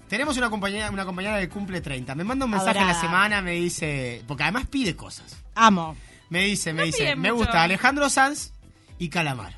Tenemos 0.10 0.38
una 0.38 0.50
compañera, 0.50 0.92
una 0.92 1.06
compañera 1.06 1.40
que 1.40 1.48
cumple 1.50 1.80
30. 1.80 2.14
Me 2.14 2.26
manda 2.26 2.44
un 2.46 2.52
mensaje 2.52 2.78
en 2.80 2.86
la 2.86 2.92
Adorada. 2.92 3.02
semana, 3.02 3.42
me 3.42 3.52
dice, 3.54 4.22
porque 4.28 4.44
además 4.44 4.66
pide 4.70 4.96
cosas. 4.96 5.38
Amo. 5.56 5.96
Me 6.30 6.46
dice, 6.46 6.74
me 6.74 6.82
No 6.82 6.86
dice, 6.88 7.16
me 7.16 7.32
mucho. 7.32 7.36
gusta 7.46 7.64
Alejandro 7.64 8.10
Sanz 8.10 8.52
y 8.98 9.10
Calamaro. 9.10 9.58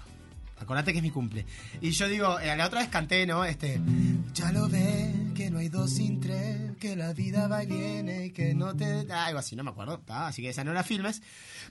Acordate 0.59 0.91
que 0.91 0.97
es 0.97 1.03
mi 1.03 1.11
cumple. 1.11 1.45
Y 1.81 1.91
yo 1.91 2.07
digo, 2.07 2.39
eh, 2.39 2.55
la 2.57 2.65
otra 2.65 2.79
vez 2.79 2.89
canté, 2.89 3.27
¿no? 3.27 3.45
Este, 3.45 3.79
ya 4.33 4.51
lo 4.51 4.67
ve, 4.67 5.13
que 5.35 5.51
no 5.51 5.59
hay 5.59 5.69
dos 5.69 5.91
sin 5.91 6.19
tres, 6.19 6.75
que 6.79 6.95
la 6.95 7.13
vida 7.13 7.47
va 7.47 7.63
y 7.63 7.67
viene 7.67 8.25
y 8.25 8.31
que 8.31 8.55
no 8.55 8.75
te... 8.75 9.05
ah, 9.11 9.25
Algo 9.27 9.37
así, 9.39 9.55
no 9.55 9.63
me 9.63 9.69
acuerdo, 9.69 9.99
¿tá? 9.99 10.27
así 10.27 10.41
que 10.41 10.49
esa 10.49 10.63
no 10.63 10.73
la 10.73 10.83
filmes. 10.83 11.21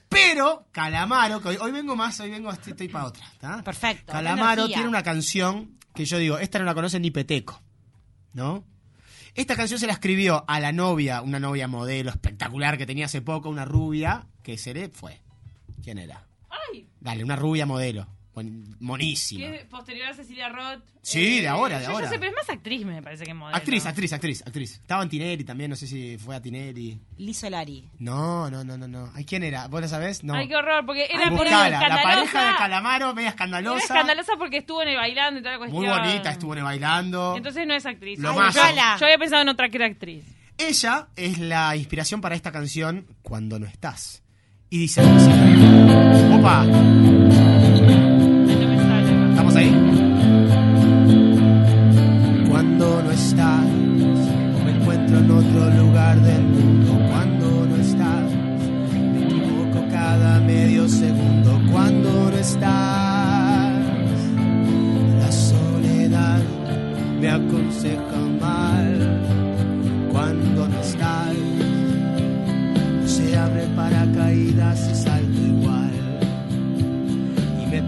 Pero 0.08 0.68
Calamaro, 0.70 1.40
que 1.42 1.48
hoy, 1.48 1.56
hoy 1.60 1.72
vengo 1.72 1.96
más, 1.96 2.18
hoy 2.20 2.30
vengo, 2.30 2.50
estoy, 2.52 2.70
estoy 2.72 2.88
para 2.88 3.06
otra, 3.06 3.26
¿tá? 3.40 3.60
Perfecto, 3.64 4.12
Calamaro 4.12 4.68
tiene 4.68 4.86
una 4.88 5.02
canción 5.02 5.76
que 5.92 6.04
yo 6.04 6.18
digo, 6.18 6.38
esta 6.38 6.60
no 6.60 6.64
la 6.64 6.74
conoce 6.74 7.00
ni 7.00 7.10
Peteco, 7.10 7.60
¿no? 8.34 8.64
Esta 9.36 9.54
canción 9.54 9.78
se 9.78 9.86
la 9.86 9.92
escribió 9.92 10.46
a 10.48 10.60
la 10.60 10.72
novia, 10.72 11.20
una 11.20 11.38
novia 11.38 11.68
modelo 11.68 12.08
espectacular 12.08 12.78
que 12.78 12.86
tenía 12.86 13.04
hace 13.04 13.20
poco, 13.20 13.50
una 13.50 13.66
rubia, 13.66 14.28
que 14.42 14.56
se 14.56 14.72
le 14.72 14.88
fue. 14.88 15.20
¿Quién 15.84 15.98
era? 15.98 16.26
Ay, 16.48 16.88
Dale, 17.00 17.22
una 17.22 17.36
rubia 17.36 17.66
modelo. 17.66 18.06
Monísima. 18.80 19.46
Que 19.46 19.56
es 19.56 19.64
posterior 19.64 20.08
a 20.08 20.14
Cecilia 20.14 20.48
Roth. 20.48 20.82
Sí, 21.02 21.40
de 21.40 21.48
ahora, 21.48 21.78
de 21.78 21.84
yo 21.84 21.90
ya 21.90 21.94
ahora. 21.94 22.08
sé, 22.10 22.18
pero 22.18 22.30
es 22.30 22.36
más 22.36 22.50
actriz, 22.50 22.84
me 22.84 23.02
parece 23.02 23.24
que 23.24 23.32
modelo. 23.32 23.56
Actriz, 23.56 23.86
actriz, 23.86 24.12
actriz, 24.12 24.42
actriz. 24.46 24.72
Estaba 24.72 25.02
en 25.02 25.08
Tinelli 25.08 25.44
también, 25.44 25.70
no 25.70 25.76
sé 25.76 25.86
si 25.86 26.18
fue 26.18 26.36
a 26.36 26.42
Tinelli. 26.42 27.00
Liz 27.16 27.38
Solari. 27.38 27.88
No, 27.98 28.50
no, 28.50 28.62
no, 28.64 28.76
no, 28.76 28.86
no. 28.86 29.10
¿Ay, 29.14 29.24
quién 29.24 29.42
era? 29.42 29.68
¿Vos 29.68 29.80
la 29.80 29.88
sabés? 29.88 30.22
No. 30.22 30.34
Ay, 30.34 30.48
qué 30.48 30.56
horror, 30.56 30.84
porque 30.84 31.06
era 31.10 31.30
buscala. 31.30 31.80
La 31.88 32.02
pareja 32.02 32.50
de 32.52 32.56
Calamaro, 32.58 33.14
media 33.14 33.28
Era 33.28 33.30
escandalosa. 33.30 33.84
escandalosa 33.84 34.32
porque 34.36 34.58
estuvo 34.58 34.82
en 34.82 34.88
el 34.88 34.96
bailando 34.96 35.40
y 35.40 35.42
toda 35.42 35.52
la 35.54 35.58
cuestión. 35.58 35.82
Muy 35.82 35.88
bonita, 35.90 36.30
estuvo 36.30 36.52
en 36.52 36.58
el 36.58 36.64
bailando. 36.64 37.34
Entonces 37.36 37.66
no 37.66 37.74
es 37.74 37.86
actriz. 37.86 38.18
Lo 38.18 38.30
Ay, 38.32 38.36
más. 38.36 38.54
yo, 38.54 38.60
yo 39.00 39.06
había 39.06 39.18
pensado 39.18 39.42
en 39.42 39.48
otra 39.48 39.68
que 39.68 39.76
era 39.78 39.86
actriz. 39.86 40.24
Ella 40.58 41.08
es 41.16 41.38
la 41.38 41.76
inspiración 41.76 42.20
para 42.22 42.34
esta 42.34 42.50
canción 42.50 43.06
Cuando 43.22 43.58
no 43.58 43.66
estás. 43.66 44.22
Y 44.68 44.78
dice 44.78 45.00
así. 45.00 45.30
Opa, 46.34 46.64
sale. 49.56 50.05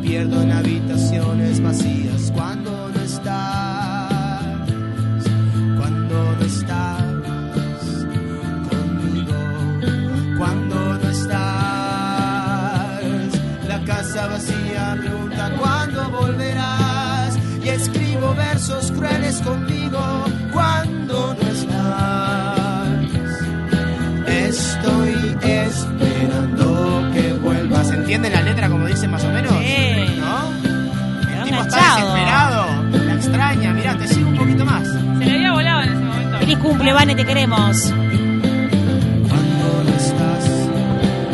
Pierdo 0.08 0.40
en 0.40 0.50
habitaciones 0.52 1.62
vacías 1.62 2.32
cuando 2.34 2.88
no 2.88 3.00
estás, 3.02 4.70
cuando 5.76 6.34
no 6.34 6.44
estás 6.46 7.02
conmigo, 8.70 9.34
cuando 10.38 10.98
no 10.98 11.10
estás, 11.10 11.42
la 13.68 13.84
casa 13.84 14.28
vacía 14.28 14.96
pregunta 14.98 15.52
cuándo 15.58 16.10
volverás 16.10 17.36
y 17.62 17.68
escribo 17.68 18.34
versos 18.34 18.90
crueles 18.92 19.42
conmigo 19.42 20.24
cuando 20.54 21.34
no 21.34 21.48
estás. 21.48 22.88
Estoy 24.26 25.36
esperando 25.42 27.10
que 27.12 27.34
vuelvas. 27.34 27.90
¿Entiende 27.90 28.30
la 28.30 28.40
letra 28.40 28.70
como 28.70 28.86
dice 28.86 29.06
más 29.06 29.22
o 29.24 29.28
menos? 29.28 29.37
Desesperado. 31.98 32.66
La 33.06 33.14
extraña. 33.14 33.72
Mirá, 33.72 33.96
te 33.96 34.08
sigo 34.08 34.28
un 34.28 34.36
poquito 34.36 34.64
más. 34.64 34.86
Se 34.88 35.00
le 35.24 35.34
había 35.36 35.52
volado 35.52 35.82
en 35.82 35.92
ese 35.92 36.04
momento. 36.04 36.38
Feliz 36.38 36.58
cumple, 36.58 36.92
Vane, 36.92 37.14
te 37.14 37.24
queremos. 37.24 37.92
Cuando 39.28 39.84
no 39.84 39.94
estás, 39.96 40.44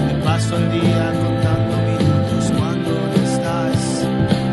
me 0.07 0.15
paso 0.25 0.57
el 0.57 0.71
día 0.73 1.13
contando 1.23 1.77
minutos. 1.77 2.53
Cuando 2.59 2.91
no 2.91 3.15
estás, 3.23 4.07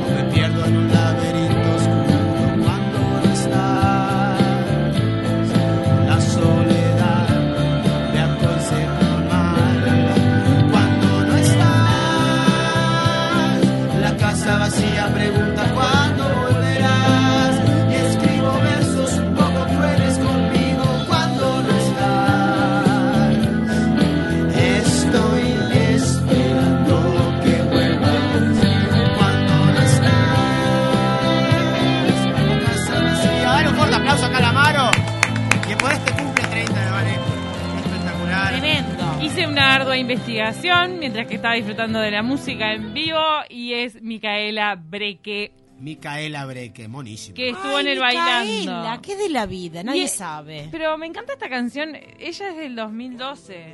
o 0.06 0.10
me 0.16 0.24
pierdo 0.34 0.66
en 0.66 0.78
un 0.78 0.92
laberinto 0.92 1.70
oscuro. 1.76 2.18
Cuando 2.64 3.00
no 3.24 3.32
estás, 3.34 4.40
la 6.08 6.22
soledad 6.22 7.28
me 8.14 8.20
aconseja 8.20 9.10
mal. 9.30 9.82
Cuando 10.72 11.08
no 11.26 11.36
estás, 11.38 11.72
la 14.02 14.12
casa 14.18 14.58
vacía 14.58 15.08
pregunta 15.14 15.64
cuándo 15.74 16.01
ardua 39.92 39.98
investigación 39.98 41.00
mientras 41.00 41.28
que 41.28 41.36
estaba 41.36 41.56
disfrutando 41.56 42.00
de 42.00 42.12
la 42.12 42.24
música 42.24 42.72
en 42.74 42.94
vivo 42.94 43.20
y 43.50 43.74
es 43.74 44.02
Micaela 44.02 44.76
Breque 44.76 45.52
Micaela 45.80 46.46
Breque, 46.46 46.88
monísimo. 46.88 47.36
que 47.36 47.50
estuvo 47.50 47.76
Ay, 47.76 47.82
en 47.82 47.88
el 47.92 47.98
Micaela, 47.98 48.24
bailando. 48.24 49.02
¿Qué 49.02 49.16
de 49.18 49.30
la 49.30 49.46
vida? 49.48 49.84
Nadie 49.84 50.04
Y- 50.04 50.08
sabe. 50.08 50.70
Pero 50.72 50.98
me 50.98 51.08
encanta 51.08 51.34
esta 51.34 51.50
canción. 51.50 51.96
Ella 52.20 52.50
es 52.50 52.56
del 52.56 52.76
2012. 52.76 53.74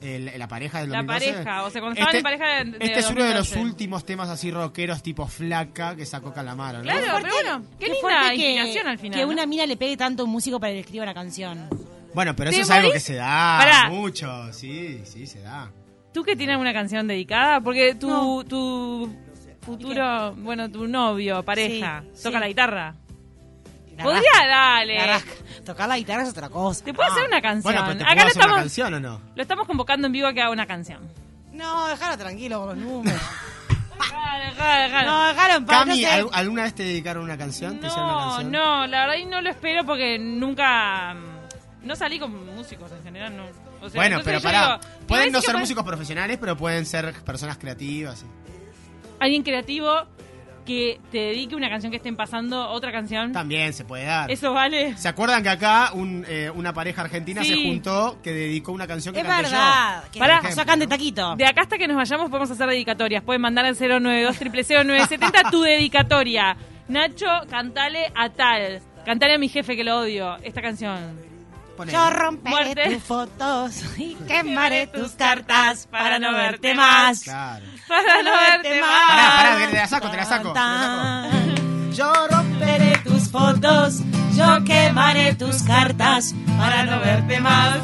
El- 0.00 0.30
la 0.38 0.46
pareja 0.46 0.80
del 0.82 0.90
La 0.90 0.98
2012. 0.98 1.32
pareja, 1.32 1.64
o 1.64 1.70
sea, 1.70 1.80
cuando 1.80 1.94
estaban 1.98 2.16
en 2.16 2.22
pareja 2.22 2.46
de- 2.46 2.64
de 2.78 2.84
Este 2.84 2.98
es 3.00 3.10
uno 3.10 3.24
de 3.24 3.30
los 3.34 3.48
2012. 3.48 3.60
últimos 3.60 4.04
temas 4.04 4.28
así 4.28 4.50
rockeros 4.52 5.02
tipo 5.02 5.26
flaca 5.26 5.96
que 5.96 6.06
sacó 6.06 6.32
Calamaro, 6.32 6.78
¿no? 6.78 6.84
Claro, 6.84 7.00
pero 7.22 7.34
bueno, 7.34 7.62
qué, 7.80 7.86
linda 7.86 8.00
fuerte 8.00 8.36
que- 8.36 8.60
al 8.80 8.98
final. 8.98 9.18
Que 9.18 9.24
una 9.24 9.44
mina 9.46 9.66
le 9.66 9.76
pegue 9.76 9.96
tanto 9.96 10.22
a 10.22 10.26
un 10.26 10.30
músico 10.30 10.60
para 10.60 10.70
que 10.70 10.74
le 10.74 10.80
escriba 10.82 11.02
una 11.02 11.14
canción. 11.14 11.68
Bueno, 12.14 12.34
pero 12.34 12.50
¿Te 12.50 12.56
eso 12.56 12.62
es 12.64 12.70
algo 12.70 12.92
que 12.92 13.00
se 13.00 13.14
da 13.14 13.58
Pará. 13.58 13.88
mucho. 13.90 14.52
Sí, 14.52 15.02
sí, 15.04 15.26
se 15.26 15.40
da. 15.40 15.70
¿Tú 16.12 16.22
que 16.24 16.34
tienes 16.36 16.56
una 16.56 16.72
canción 16.72 17.06
dedicada? 17.06 17.60
Porque 17.60 17.94
tu, 17.94 18.08
No. 18.08 18.44
tu 18.44 19.14
futuro, 19.60 20.34
bueno, 20.36 20.70
tu 20.70 20.86
novio, 20.88 21.42
pareja, 21.44 22.02
Sí, 22.14 22.22
toca 22.24 22.38
sí. 22.38 22.40
la 22.40 22.48
guitarra. 22.48 22.94
La 23.96 24.04
Podría, 24.04 24.22
rasca, 24.32 24.46
dale. 24.46 24.94
la 24.96 25.06
rasca. 25.06 25.30
Tocar 25.66 25.88
la 25.88 25.98
guitarra 25.98 26.22
es 26.22 26.28
otra 26.30 26.48
cosa. 26.48 26.84
Te 26.84 26.94
puedo 26.94 27.10
hacer 27.10 27.24
una 27.26 27.42
canción. 27.42 27.62
Bueno, 27.74 27.86
pero 27.86 27.98
¿te 27.98 28.04
Acá 28.04 28.14
puedo 28.14 28.26
hacer 28.26 28.36
una 28.36 28.42
estamos, 28.44 28.58
canción 28.60 28.94
o 28.94 29.00
no? 29.00 29.20
lo 29.34 29.42
estamos 29.42 29.66
convocando 29.66 30.06
en 30.06 30.12
vivo 30.12 30.26
a 30.28 30.32
que 30.32 30.40
haga 30.40 30.50
una 30.50 30.66
canción. 30.66 31.00
No, 31.52 31.88
dejalo 31.88 32.16
tranquilo 32.16 32.60
con 32.60 32.68
los 32.68 32.78
números. 32.78 33.20
Dejá, 33.98 34.38
dejá, 34.38 34.76
dejá. 34.82 35.02
no, 35.02 35.26
dejalo 35.26 35.54
en 35.56 35.66
paz. 35.66 35.74
No, 35.86 35.92
Cami, 35.92 36.00
sé. 36.00 36.06
¿al- 36.06 36.28
¿alguna 36.32 36.62
vez 36.62 36.74
te 36.74 36.84
dedicaron 36.84 37.24
una 37.24 37.36
canción? 37.36 37.80
¿Te 37.80 37.88
hicieron 37.88 38.04
una 38.08 38.14
No, 38.14 38.28
canción? 38.30 38.52
no, 38.52 38.86
la 38.86 39.00
verdad 39.06 39.14
y 39.20 39.26
no 39.26 39.40
lo 39.42 39.50
espero 39.50 39.84
porque 39.84 40.18
nunca 40.20 41.14
mm, 41.14 41.37
no 41.82 41.96
salí 41.96 42.18
con 42.18 42.54
músicos 42.56 42.90
en 42.92 43.02
general, 43.02 43.36
no. 43.36 43.44
O 43.80 43.88
sea, 43.88 44.00
Bueno, 44.00 44.20
pero 44.24 44.40
pará. 44.40 44.78
digo, 44.80 45.06
pueden 45.06 45.32
no 45.32 45.40
ser 45.40 45.52
puede- 45.52 45.60
músicos 45.60 45.84
profesionales, 45.84 46.36
pero 46.40 46.56
pueden 46.56 46.84
ser 46.86 47.12
personas 47.24 47.58
creativas. 47.58 48.18
sí. 48.20 48.26
Alguien 49.20 49.42
creativo 49.42 49.92
que 50.64 51.00
te 51.10 51.16
dedique 51.18 51.56
una 51.56 51.70
canción 51.70 51.90
que 51.90 51.96
estén 51.96 52.14
pasando, 52.14 52.68
otra 52.68 52.92
canción. 52.92 53.32
También 53.32 53.72
se 53.72 53.84
puede 53.86 54.04
dar. 54.04 54.30
Eso 54.30 54.52
vale. 54.52 54.96
¿Se 54.98 55.08
acuerdan 55.08 55.42
que 55.42 55.48
acá 55.48 55.92
un, 55.94 56.26
eh, 56.28 56.50
una 56.54 56.74
pareja 56.74 57.00
argentina 57.02 57.42
Sí. 57.42 57.48
se 57.54 57.68
juntó 57.68 58.18
que 58.22 58.32
dedicó 58.32 58.72
una 58.72 58.86
canción 58.86 59.14
que 59.14 59.22
Es 59.22 59.26
canté 59.26 59.44
verdad. 59.44 60.04
yo? 60.12 60.18
Pará. 60.20 60.42
nos 60.42 60.54
sacan 60.54 60.78
de 60.78 60.86
taquito. 60.86 61.36
De 61.36 61.46
acá 61.46 61.62
hasta 61.62 61.78
que 61.78 61.88
nos 61.88 61.96
vayamos 61.96 62.28
podemos 62.28 62.50
hacer 62.50 62.68
dedicatorias. 62.68 63.22
Pueden 63.24 63.40
mandar 63.40 63.64
al 63.64 63.76
092 63.76 64.36
0970 64.38 65.50
tu 65.50 65.62
dedicatoria. 65.62 66.54
Nacho, 66.88 67.26
cantale 67.48 68.12
a 68.14 68.28
tal. 68.30 68.80
Cantale 69.06 69.34
a 69.34 69.38
mi 69.38 69.48
jefe 69.48 69.74
que 69.74 69.84
lo 69.84 70.00
odio. 70.00 70.36
Esta 70.42 70.60
canción. 70.60 71.27
Yo 71.86 72.10
romperé 72.10 72.50
Muerte. 72.50 72.94
tus 72.94 73.02
fotos 73.02 73.98
y 73.98 74.14
quemaré 74.28 74.86
tus 74.86 75.12
cartas 75.12 75.86
para 75.90 76.18
no 76.18 76.32
verte 76.32 76.74
más. 76.74 77.22
Claro. 77.22 77.64
Para 77.86 78.22
no 78.22 78.30
verte 78.32 78.80
más. 78.80 79.08
Pará, 79.08 79.36
pará, 79.36 79.70
te 79.70 79.76
la 79.76 79.86
saco, 79.86 80.10
te 80.10 80.16
la 80.16 80.24
saco. 80.24 80.52
te 80.52 80.58
la 80.58 81.28
saco. 81.30 81.92
Yo 81.92 82.12
romperé 82.28 82.48
Romperé 82.68 82.98
tus 83.04 83.30
fotos, 83.30 84.00
yo 84.36 84.64
quemaré 84.64 85.34
tus 85.34 85.62
cartas 85.62 86.34
para 86.58 86.84
no 86.84 87.00
verte 87.00 87.40
más. 87.40 87.78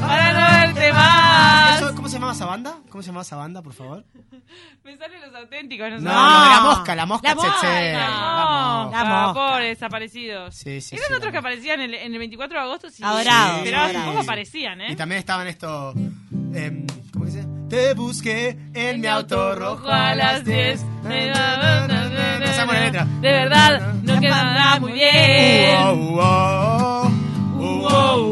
Para 0.00 0.32
no 0.32 0.58
verte 0.66 0.92
más. 0.92 1.55
¿Cómo 2.18 2.32
se 2.32 2.32
llamaba 2.32 2.32
esa 2.32 2.46
banda? 2.46 2.78
¿Cómo 2.90 3.02
se 3.02 3.06
llamaba 3.08 3.22
esa 3.22 3.36
banda, 3.36 3.62
por 3.62 3.72
favor? 3.74 4.04
Me 4.84 4.96
salen 4.96 5.20
los 5.20 5.34
auténticos, 5.34 5.88
no, 5.90 5.96
No, 5.96 6.00
sé. 6.00 6.04
no, 6.06 6.48
la 6.50 6.60
mosca, 6.62 6.94
la 6.96 7.06
mosca 7.06 7.28
La 7.28 7.34
mosca. 7.34 7.52
No, 7.52 8.90
La 8.90 9.04
mosca. 9.04 9.34
Pobres 9.34 9.68
desaparecidos. 9.78 10.54
Sí, 10.54 10.80
sí, 10.80 10.94
Eran 10.96 11.08
sí, 11.08 11.14
otros 11.14 11.32
que 11.32 11.38
aparecían 11.38 11.80
en 11.80 11.90
el, 11.94 12.00
en 12.00 12.12
el 12.12 12.18
24 12.18 12.58
de 12.58 12.64
agosto. 12.64 12.90
Sí, 12.90 13.02
Adorados, 13.04 13.60
adorados. 13.62 14.02
poco 14.06 14.20
aparecían, 14.20 14.80
¿eh? 14.80 14.92
Y 14.92 14.96
también 14.96 15.18
estaban 15.18 15.46
estos. 15.46 15.94
em, 16.54 16.86
¿Cómo 17.12 17.24
que 17.26 17.30
se 17.32 17.42
llama? 17.42 17.68
Te 17.68 17.94
busqué 17.94 18.56
en 18.74 19.00
mi 19.00 19.06
auto 19.08 19.54
rojo 19.54 19.88
a 19.88 20.14
las 20.14 20.44
10. 20.44 20.84
No 21.06 22.52
sabemos 22.52 22.74
la 22.74 22.80
letra. 22.80 23.04
De 23.20 23.32
verdad, 23.32 23.92
no 24.02 24.20
queda 24.20 24.42
nada 24.44 24.80
muy 24.80 24.92
bien. 24.92 25.76
Uh, 25.82 26.20
uh, 26.20 27.08
uh, 27.58 28.26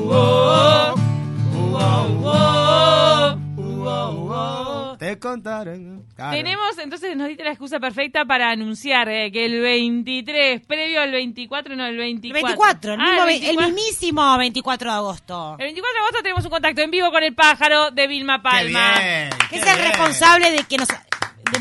oh, 3.87 4.91
oh. 4.93 4.97
Te 4.99 5.19
contaré. 5.19 5.79
Claro. 6.15 6.37
Tenemos, 6.37 6.79
entonces 6.79 7.17
nos 7.17 7.29
diste 7.29 7.45
la 7.45 7.51
excusa 7.51 7.81
perfecta 7.81 8.25
para 8.25 8.51
anunciar 8.51 9.09
eh, 9.09 9.31
que 9.33 9.45
el 9.45 9.61
23, 9.61 10.61
previo 10.67 11.01
al 11.01 11.11
24, 11.13 11.75
no, 11.77 11.85
el 11.87 11.93
El 11.95 11.99
24. 11.99 12.47
24, 12.49 12.95
el, 12.95 13.01
Ah, 13.01 13.05
mismo 13.05 13.21
el 13.23 13.27
24. 13.27 13.67
mismísimo 13.69 14.39
24 14.39 14.91
de 14.91 14.97
agosto. 14.97 15.57
El 15.59 15.65
24 15.65 15.93
de 15.95 15.99
agosto 16.01 16.23
tenemos 16.23 16.45
un 16.45 16.51
contacto 16.51 16.81
en 16.83 16.91
vivo 16.91 17.11
con 17.11 17.23
el 17.23 17.35
pájaro 17.35 17.91
de 17.91 18.07
Vilma 18.07 18.43
Palma. 18.43 18.95
Qué 18.95 19.01
bien. 19.03 19.31
Que 19.31 19.47
qué 19.49 19.57
es 19.57 19.67
el 19.67 19.77
bien. 19.77 19.89
responsable 19.89 20.51
de 20.53 20.65
que 20.65 20.77
nos 20.79 20.89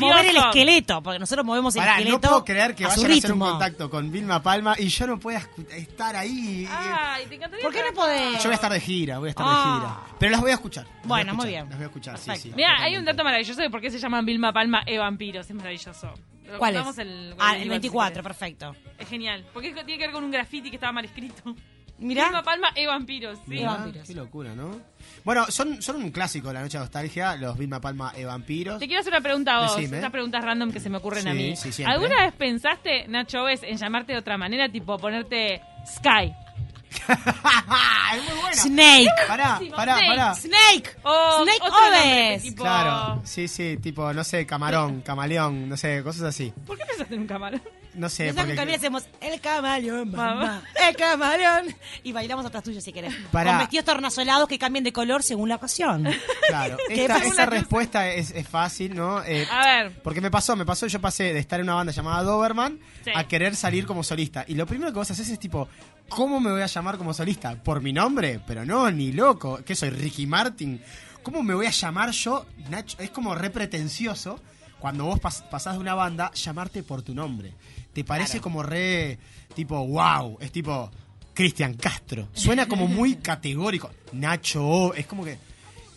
mover 0.00 0.26
el 0.26 0.36
esqueleto, 0.36 1.02
porque 1.02 1.18
nosotros 1.18 1.44
movemos 1.46 1.74
el 1.76 1.80
Pará, 1.80 1.92
esqueleto 1.92 2.16
no 2.16 2.20
puedo 2.20 2.44
creer 2.44 2.74
que 2.74 2.84
a 2.84 2.88
vayan 2.88 3.10
a 3.10 3.14
hacer 3.14 3.32
un 3.32 3.38
contacto 3.38 3.90
con 3.90 4.10
Vilma 4.10 4.42
Palma 4.42 4.74
y 4.78 4.88
yo 4.88 5.06
no 5.06 5.18
pueda 5.18 5.42
estar 5.72 6.16
ahí. 6.16 6.68
Ay, 6.70 7.26
te 7.26 7.34
encantaría 7.36 7.62
¿Por 7.64 7.72
qué 7.72 7.82
no 7.88 7.92
podés? 7.94 8.34
Yo 8.38 8.44
voy 8.44 8.52
a 8.52 8.54
estar 8.54 8.72
de 8.72 8.80
gira, 8.80 9.18
voy 9.18 9.28
a 9.28 9.30
estar 9.30 9.46
Ah. 9.48 9.52
de 9.52 9.80
gira. 9.80 10.16
Pero 10.18 10.32
las 10.32 10.40
voy 10.40 10.50
a 10.50 10.54
escuchar. 10.54 10.86
a 10.86 11.06
Bueno, 11.06 11.34
muy 11.34 11.46
bien. 11.48 11.66
Las 11.68 11.76
voy 11.78 11.84
a 11.84 11.86
escuchar, 11.86 12.18
sí, 12.18 12.26
Perfecto. 12.26 12.48
sí. 12.50 12.54
Mira, 12.56 12.76
hay 12.80 12.96
un 12.96 13.04
dato 13.04 13.24
maravilloso 13.24 13.60
de 13.60 13.70
por 13.70 13.80
qué 13.80 13.90
se 13.90 13.98
llaman 13.98 14.24
Vilma 14.24 14.52
Palma 14.52 14.82
e 14.86 14.98
vampiros. 14.98 15.48
Es 15.48 15.54
maravilloso. 15.54 16.12
Lo 16.44 16.58
¿Cuál 16.58 16.76
es? 16.76 16.98
el- 16.98 17.34
ah, 17.38 17.56
el 17.56 17.62
el 17.62 17.68
24, 17.70 18.22
perfecto. 18.22 18.76
Es 18.98 19.08
genial. 19.08 19.46
Porque 19.54 19.72
tiene 19.72 19.96
que 19.96 19.98
ver 20.06 20.12
con 20.12 20.24
un 20.24 20.30
graffiti 20.30 20.68
que 20.68 20.76
estaba 20.76 20.92
mal 20.92 21.04
escrito. 21.06 21.54
Mirá. 21.98 22.24
Vilma 22.24 22.42
Palma 22.42 22.68
e 22.74 22.86
vampiros. 22.86 23.38
Sí. 23.38 23.44
Mirá, 23.50 23.74
vampiros. 23.74 24.06
Qué 24.06 24.14
locura, 24.14 24.54
¿no? 24.54 24.80
Bueno, 25.24 25.46
son, 25.48 25.80
son 25.80 25.96
un 25.96 26.10
clásico 26.10 26.48
de 26.48 26.54
la 26.54 26.60
noche 26.62 26.76
de 26.76 26.84
nostalgia, 26.84 27.36
los 27.36 27.56
Vilma 27.56 27.80
Palma 27.80 28.12
e 28.16 28.24
Vampiros. 28.24 28.78
Te 28.78 28.86
quiero 28.86 29.00
hacer 29.00 29.12
una 29.12 29.22
pregunta 29.22 29.56
a 29.56 29.62
vos. 29.62 29.76
Decime. 29.76 29.96
Estas 29.98 30.10
preguntas 30.10 30.44
random 30.44 30.72
que 30.72 30.80
se 30.80 30.90
me 30.90 30.98
ocurren 30.98 31.28
a 31.28 31.34
mí. 31.34 31.56
sí. 31.56 31.84
¿Alguna 31.84 32.24
vez 32.24 32.34
pensaste, 32.34 33.06
Nacho 33.08 33.44
Ves, 33.44 33.62
en 33.62 33.76
llamarte 33.76 34.12
de 34.12 34.18
otra 34.18 34.36
manera? 34.36 34.68
Tipo 34.68 34.98
ponerte 34.98 35.60
Sky. 35.86 36.34
es 37.08 38.22
muy 38.22 38.40
buena. 38.40 38.54
Snake. 38.62 39.08
Pará, 39.28 39.60
pará, 39.74 39.94
Snake. 39.96 40.06
pará. 40.08 40.34
Snake. 40.34 40.96
O 41.02 41.42
Snake 41.42 41.60
Oves. 41.62 42.42
tipo- 42.42 42.62
Claro, 42.62 43.22
sí, 43.24 43.48
sí, 43.48 43.76
tipo, 43.82 44.12
no 44.12 44.24
sé, 44.24 44.46
camarón, 44.46 45.00
camaleón, 45.02 45.68
no 45.68 45.76
sé, 45.76 46.02
cosas 46.02 46.22
así. 46.22 46.52
¿Por 46.66 46.78
qué 46.78 46.84
pensaste 46.86 47.14
en 47.14 47.20
un 47.22 47.26
camarón? 47.26 47.62
No 47.94 48.08
sé, 48.08 48.24
Nosotros 48.24 48.46
porque... 48.46 48.56
también 48.56 48.78
hacemos 48.80 49.04
el 49.20 49.40
camaleón, 49.40 50.10
Mamá. 50.10 50.34
mamá, 50.34 50.62
el 50.88 50.96
camaleón. 50.96 51.76
Y 52.02 52.10
bailamos 52.10 52.44
atrás 52.44 52.64
tuyo 52.64 52.80
si 52.80 52.92
querés. 52.92 53.14
Pará. 53.30 53.50
Con 53.52 53.58
vestidos 53.60 53.84
tornasolados 53.84 54.48
que 54.48 54.58
cambien 54.58 54.82
de 54.82 54.92
color 54.92 55.22
según 55.22 55.48
la 55.48 55.56
ocasión. 55.56 56.04
Claro, 56.48 56.76
¿Qué 56.88 57.02
esta, 57.06 57.16
esta 57.18 57.46
respuesta 57.46 58.08
es, 58.10 58.30
es 58.32 58.46
fácil, 58.46 58.94
¿no? 58.94 59.22
Eh, 59.24 59.46
A 59.50 59.64
ver. 59.64 60.02
Porque 60.02 60.20
me 60.20 60.30
pasó, 60.30 60.54
me 60.56 60.66
pasó, 60.66 60.86
yo 60.86 61.00
pasé 61.00 61.32
de 61.32 61.38
estar 61.38 61.58
en 61.58 61.64
una 61.64 61.74
banda 61.74 61.92
llamada 61.92 62.22
Doberman 62.22 62.78
Sí. 63.02 63.10
a 63.14 63.24
querer 63.26 63.56
salir 63.56 63.86
como 63.86 64.02
solista. 64.04 64.44
Y 64.46 64.54
lo 64.54 64.66
primero 64.66 64.92
que 64.92 64.98
vos 64.98 65.10
haces 65.10 65.28
es 65.30 65.38
tipo, 65.38 65.68
¿cómo 66.08 66.40
me 66.40 66.50
voy 66.50 66.62
a 66.62 66.66
llamar 66.66 66.98
como 66.98 67.12
solista? 67.14 67.54
¿Por 67.62 67.80
mi 67.82 67.92
nombre? 67.92 68.40
Pero 68.46 68.64
no, 68.64 68.90
ni 68.90 69.12
loco. 69.12 69.60
¿Qué 69.64 69.74
soy, 69.74 69.90
Ricky 69.90 70.26
Martin? 70.26 70.80
¿Cómo 71.22 71.42
me 71.42 71.54
voy 71.54 71.66
a 71.66 71.70
llamar 71.70 72.10
yo, 72.10 72.46
Nacho? 72.68 72.96
Es 73.00 73.10
como 73.10 73.34
re 73.34 73.50
pretencioso 73.50 74.38
cuando 74.78 75.04
vos 75.06 75.18
pas- 75.20 75.48
pasás 75.48 75.74
de 75.74 75.80
una 75.80 75.94
banda, 75.94 76.30
llamarte 76.32 76.82
por 76.82 77.02
tu 77.02 77.14
nombre. 77.14 77.54
Te 77.92 78.04
parece 78.04 78.40
como 78.40 78.62
re, 78.62 79.18
tipo, 79.54 79.86
wow. 79.86 80.36
Es 80.40 80.52
tipo, 80.52 80.90
Cristian 81.32 81.74
Castro. 81.74 82.28
Suena 82.34 82.66
como 82.66 82.86
muy 82.86 83.16
categórico. 83.22 83.90
Nacho, 84.12 84.66
O, 84.66 84.94
es 84.94 85.06
como 85.06 85.24
que... 85.24 85.38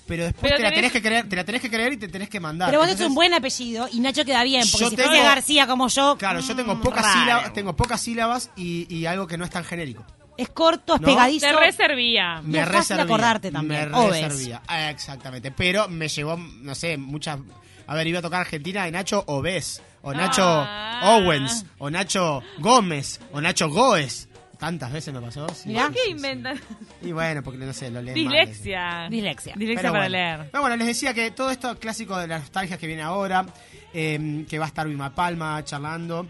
Pero 0.07 0.23
después 0.23 0.43
Pero 0.43 0.55
te 0.57 0.63
la 0.63 0.69
tenés- 0.69 0.75
tenés 0.75 0.91
que 0.93 1.01
creer, 1.01 1.29
te 1.29 1.35
la 1.35 1.43
tenés 1.43 1.61
que 1.61 1.69
creer 1.69 1.93
y 1.93 1.97
te 1.97 2.07
tenés 2.07 2.29
que 2.29 2.39
mandar. 2.39 2.69
Pero 2.69 2.79
vos 2.79 2.87
tenés 2.87 3.01
Entonces- 3.01 3.09
un 3.09 3.15
buen 3.15 3.33
apellido 3.33 3.89
y 3.91 3.99
Nacho 3.99 4.23
queda 4.25 4.43
bien, 4.43 4.63
porque 4.71 4.85
Yo 4.85 4.89
si 4.89 4.95
tengo- 4.95 5.09
fuese 5.09 5.23
García 5.23 5.67
como 5.67 5.87
yo. 5.89 6.15
Claro, 6.17 6.39
yo 6.39 6.55
tengo 6.55 6.75
mm, 6.75 6.81
pocas 6.81 7.03
raro. 7.03 7.19
sílabas, 7.19 7.53
tengo 7.53 7.75
pocas 7.75 8.01
sílabas 8.01 8.49
y, 8.55 8.87
y 8.95 9.05
algo 9.05 9.27
que 9.27 9.37
no 9.37 9.43
es 9.45 9.51
tan 9.51 9.63
genérico. 9.65 10.05
Es 10.37 10.49
corto, 10.49 10.95
es 10.95 11.01
¿No? 11.01 11.07
pegadizo. 11.07 11.47
Te 11.47 11.53
reservía. 11.53 12.41
Y 12.47 12.55
es 12.57 12.69
fácil 12.69 12.99
acordarte 12.99 13.51
también, 13.51 13.89
Me 13.91 13.97
Oves. 13.97 14.21
reservía. 14.23 14.61
Ah, 14.67 14.89
exactamente. 14.91 15.51
Pero 15.51 15.87
me 15.89 16.07
llevó, 16.07 16.37
no 16.37 16.75
sé, 16.75 16.95
muchas. 16.97 17.39
A 17.87 17.95
ver, 17.95 18.05
iba 18.07 18.19
a 18.19 18.21
tocar 18.21 18.41
Argentina 18.41 18.87
y 18.87 18.91
Nacho 18.91 19.23
Oves. 19.27 19.81
O 20.03 20.13
Nacho 20.13 20.43
Ah. 20.45 21.15
Owens. 21.17 21.65
O 21.79 21.89
Nacho 21.89 22.41
Gómez. 22.59 23.19
O 23.33 23.41
Nacho 23.41 23.67
Goes. 23.69 24.26
Tantas 24.59 24.91
veces 24.91 25.13
me 25.13 25.21
pasó. 25.21 25.47
sí. 25.53 25.69
Mirá. 25.69 25.83
¿Por 25.83 25.93
qué 25.93 26.09
inventan? 26.09 26.59
Y 27.01 27.11
bueno, 27.11 27.43
porque 27.43 27.59
no 27.65 27.73
sé, 27.73 27.91
lo 27.91 28.01
leen 28.01 28.25
mal. 28.25 28.33
Dislexia. 28.33 29.07
Dislexia. 29.09 29.53
Dislexia 29.55 29.81
Pero 29.81 29.93
para 29.93 30.03
bueno. 30.09 30.09
leer. 30.17 30.49
Pero 30.51 30.61
bueno, 30.61 30.75
les 30.77 30.87
decía 30.87 31.13
que 31.13 31.31
todo 31.31 31.51
esto 31.51 31.77
clásico 31.77 32.17
de 32.17 32.27
las 32.27 32.41
nostalgias 32.41 32.79
que 32.79 32.87
viene 32.87 33.03
ahora, 33.03 33.45
eh, 33.93 34.45
que 34.49 34.57
va 34.59 34.65
a 34.65 34.67
estar 34.69 34.87
Vilma 34.87 35.13
Palma 35.13 35.63
charlando. 35.63 36.27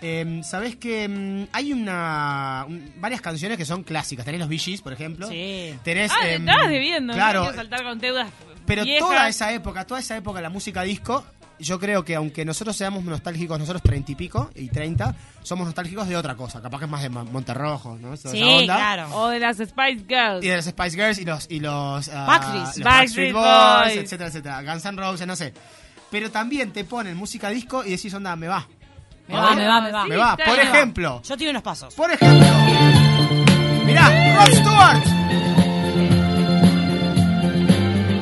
Eh, 0.00 0.40
Sabés 0.44 0.76
que 0.76 1.08
mm, 1.08 1.48
hay 1.52 1.72
una 1.72 2.64
un- 2.68 2.92
varias 2.98 3.20
canciones 3.20 3.58
que 3.58 3.64
son 3.64 3.82
clásicas. 3.82 4.24
Tenés 4.24 4.40
los 4.40 4.48
Bee 4.48 4.58
Gees, 4.58 4.80
por 4.80 4.92
ejemplo. 4.92 5.26
Sí. 5.28 5.74
Tenés, 5.82 6.10
Ah, 6.12 6.18
te 6.22 6.34
em, 6.34 6.48
estabas 6.48 6.70
debiendo. 6.70 7.12
Claro, 7.14 7.44
No 7.44 7.52
saltar 7.52 7.82
con 7.82 7.98
deudas 7.98 8.30
pero 8.64 8.84
viejas. 8.84 9.08
toda 9.08 9.28
esa 9.28 9.52
época, 9.52 9.84
toda 9.86 9.98
esa 10.00 10.16
época, 10.16 10.40
la 10.40 10.50
música 10.50 10.82
disco, 10.82 11.24
yo 11.60 11.78
creo 11.80 12.04
que 12.04 12.14
aunque 12.14 12.44
nosotros 12.44 12.76
seamos 12.76 13.02
nostálgicos, 13.04 13.58
nosotros 13.58 13.82
treinta 13.82 14.12
y 14.12 14.14
pico 14.14 14.50
y 14.54 14.68
treinta, 14.68 15.14
somos 15.42 15.66
nostálgicos 15.66 16.06
de 16.08 16.16
otra 16.16 16.34
cosa. 16.36 16.60
Capaz 16.62 16.78
que 16.78 16.84
es 16.84 16.90
más 16.90 17.02
de 17.02 17.08
Monterrojo, 17.08 17.96
¿no? 18.00 18.16
Toda 18.16 18.32
Sí, 18.32 18.42
onda. 18.42 18.76
claro. 18.76 19.08
O 19.16 19.28
de 19.28 19.38
las 19.40 19.56
Spice 19.56 20.04
Girls. 20.08 20.44
Y 20.44 20.48
de 20.48 20.56
las 20.56 20.64
Spice 20.66 20.90
Girls 20.90 21.18
y 21.18 21.24
los, 21.24 21.46
y 21.50 21.60
los, 21.60 22.08
ah, 22.12 22.64
los 22.64 22.84
Backstreet 22.84 23.32
Boys, 23.32 23.44
Boys. 23.84 23.96
etcétera, 23.96 24.28
etcétera. 24.28 24.62
Guns 24.62 24.84
N' 24.84 24.96
Roses, 25.00 25.26
no 25.26 25.36
sé. 25.36 25.52
Pero 26.10 26.30
también 26.30 26.72
te 26.72 26.84
ponen 26.84 27.16
música 27.16 27.50
disco 27.50 27.84
y 27.84 27.90
decís, 27.90 28.12
onda, 28.14 28.34
me 28.36 28.48
va. 28.48 28.66
Me 29.26 29.34
va, 29.38 29.54
me 29.54 29.66
va, 29.66 29.80
me 29.82 29.92
va. 29.92 30.06
me 30.06 30.16
va. 30.16 30.36
está 30.38 30.44
Por 30.46 30.58
ejemplo, 30.58 31.22
Yo 31.22 31.36
tiro 31.36 31.50
unos 31.50 31.62
pasos. 31.62 31.94
por 31.94 32.10
ejemplo. 32.10 32.46
Mirá, 33.84 34.36
Rod 34.36 34.54
Stewart. 34.54 35.04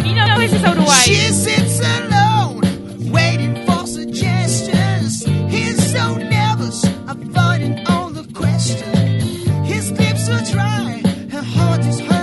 Vino 0.03 0.27
dos 0.29 0.39
veces 0.39 0.65
a 0.65 0.71
Uruguay. 0.73 0.97
His 8.69 9.93
lips 9.93 10.29
are 10.29 10.43
dry, 10.53 11.01
her 11.31 11.41
heart 11.41 11.81
is 11.87 12.01
hurting, 12.01 12.16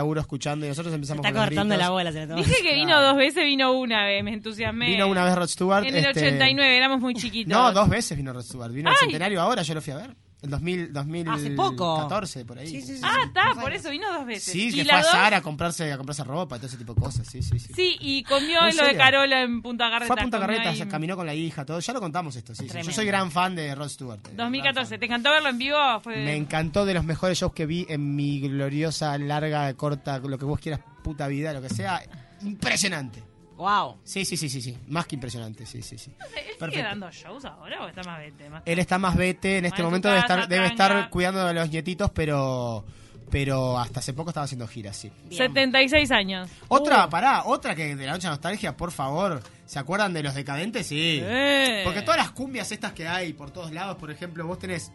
laburo 0.00 0.20
escuchando 0.20 0.64
y 0.66 0.68
nosotros 0.68 0.94
empezamos 0.94 1.24
Está 1.24 1.36
con 1.36 1.46
cortando 1.46 1.74
gritos. 1.74 1.78
la 1.86 1.90
bola. 1.90 2.12
se. 2.12 2.26
Dije 2.26 2.62
que 2.62 2.74
vino 2.74 3.00
dos 3.00 3.16
veces, 3.16 3.44
vino 3.44 3.72
una 3.72 4.04
vez, 4.04 4.24
me 4.24 4.32
entusiasmé. 4.32 4.86
Vino 4.86 5.06
una 5.06 5.24
vez 5.24 5.34
Rod 5.36 5.48
Stewart. 5.48 5.84
En 5.86 5.94
el 5.94 6.04
este, 6.04 6.20
89, 6.24 6.76
éramos 6.76 7.00
muy 7.00 7.14
chiquitos. 7.14 7.50
No, 7.52 7.72
dos 7.72 7.88
veces 7.88 8.16
vino 8.16 8.32
Rod 8.32 8.42
Stewart. 8.42 8.72
Vino 8.72 8.90
el 8.90 8.96
Ay. 8.96 9.00
centenario 9.04 9.40
ahora, 9.40 9.62
yo 9.62 9.74
lo 9.74 9.80
fui 9.82 9.92
a 9.92 9.96
ver. 9.96 10.16
El 10.42 10.48
2000, 10.50 10.92
2014, 10.94 11.46
Hace 11.46 11.54
poco. 11.54 12.08
por 12.46 12.58
ahí. 12.58 12.66
Sí, 12.68 12.80
sí, 12.80 12.96
sí. 12.96 13.02
Ah, 13.04 13.18
está, 13.26 13.60
por 13.60 13.72
eso 13.74 13.90
vino 13.90 14.10
dos 14.10 14.24
veces. 14.24 14.52
Sí, 14.52 14.68
y 14.68 14.72
que 14.72 14.84
fue 14.84 14.92
a 14.94 15.02
Zara 15.02 15.36
a 15.38 15.42
comprarse, 15.42 15.92
a 15.92 15.96
comprarse 15.98 16.24
ropa 16.24 16.56
y 16.56 16.58
todo 16.60 16.66
ese 16.68 16.78
tipo 16.78 16.94
de 16.94 17.00
cosas. 17.02 17.26
Sí, 17.26 17.42
sí, 17.42 17.58
sí. 17.58 17.72
Sí, 17.74 17.96
y 18.00 18.22
comió 18.22 18.62
¿En 18.62 18.70
en 18.70 18.76
lo 18.78 18.84
de? 18.84 18.96
Carola 18.96 19.42
en 19.42 19.60
Punta 19.60 19.90
Carreta. 19.90 20.06
Fue 20.06 20.18
a 20.18 20.22
Punta 20.22 20.40
Carreta, 20.40 20.88
caminó 20.88 21.14
con 21.16 21.26
la 21.26 21.34
hija, 21.34 21.64
todo. 21.66 21.78
Ya 21.80 21.92
lo 21.92 22.00
contamos 22.00 22.34
esto, 22.36 22.54
sí. 22.54 22.68
sí. 22.68 22.78
Yo 22.82 22.90
soy 22.92 23.04
gran 23.04 23.30
fan 23.30 23.54
de 23.54 23.74
Rod 23.74 23.88
Stewart. 23.90 24.20
eh, 24.28 24.34
2014, 24.36 24.88
gran 24.88 25.00
¿te 25.00 25.04
encantó 25.04 25.30
verlo 25.30 25.50
en 25.50 25.58
vivo? 25.58 25.76
Fue... 26.02 26.16
Me 26.16 26.36
encantó 26.36 26.86
de 26.86 26.94
los 26.94 27.04
mejores 27.04 27.38
shows 27.38 27.52
que 27.52 27.66
vi 27.66 27.84
en 27.88 28.14
mi 28.16 28.40
gloriosa, 28.40 29.18
larga, 29.18 29.72
corta, 29.74 30.18
lo 30.20 30.38
que 30.38 30.44
vos 30.46 30.58
quieras, 30.58 30.80
puta 31.04 31.26
vida, 31.28 31.52
lo 31.52 31.60
que 31.60 31.68
sea. 31.68 32.02
Impresionante. 32.42 33.22
Wow. 33.60 33.98
Sí, 34.04 34.24
sí, 34.24 34.38
sí, 34.38 34.48
sí, 34.48 34.62
sí. 34.62 34.78
Más 34.88 35.06
que 35.06 35.16
impresionante, 35.16 35.66
sí, 35.66 35.82
sí, 35.82 35.98
sí. 35.98 36.10
¿Él 36.18 36.26
sigue 36.34 36.56
Perfecto. 36.58 36.88
dando 36.88 37.10
shows 37.10 37.44
ahora 37.44 37.84
o 37.84 37.88
está 37.88 38.02
más 38.04 38.18
vete? 38.18 38.48
Más... 38.48 38.62
Él 38.64 38.78
está 38.78 38.98
más 38.98 39.14
vete, 39.16 39.58
en 39.58 39.64
Más 39.64 39.72
este 39.72 39.82
en 39.82 39.86
momento 39.86 40.08
su 40.08 40.12
debe 40.14 40.22
casa, 40.22 40.34
estar, 40.34 40.48
debe 40.48 40.66
tranca. 40.68 40.84
estar 40.98 41.10
cuidando 41.10 41.46
de 41.46 41.52
los 41.54 41.70
nietitos, 41.70 42.10
pero 42.10 42.84
pero 43.30 43.78
hasta 43.78 44.00
hace 44.00 44.12
poco 44.14 44.30
estaba 44.30 44.44
haciendo 44.46 44.66
giras, 44.66 44.96
sí. 44.96 45.12
76 45.30 46.10
años. 46.10 46.48
Otra, 46.68 47.06
Uh. 47.06 47.10
pará, 47.10 47.44
otra 47.44 47.74
que 47.76 47.94
de 47.94 48.06
la 48.06 48.12
noche 48.12 48.26
nostalgia, 48.28 48.76
por 48.76 48.90
favor. 48.92 49.42
¿Se 49.66 49.78
acuerdan 49.78 50.12
de 50.14 50.22
los 50.24 50.34
decadentes? 50.34 50.86
Sí. 50.86 51.20
Eh. 51.22 51.82
Porque 51.84 52.00
todas 52.02 52.16
las 52.16 52.30
cumbias 52.32 52.72
estas 52.72 52.92
que 52.92 53.06
hay 53.06 53.32
por 53.34 53.50
todos 53.52 53.72
lados, 53.72 53.98
por 53.98 54.10
ejemplo, 54.10 54.44
vos 54.46 54.58
tenés. 54.58 54.90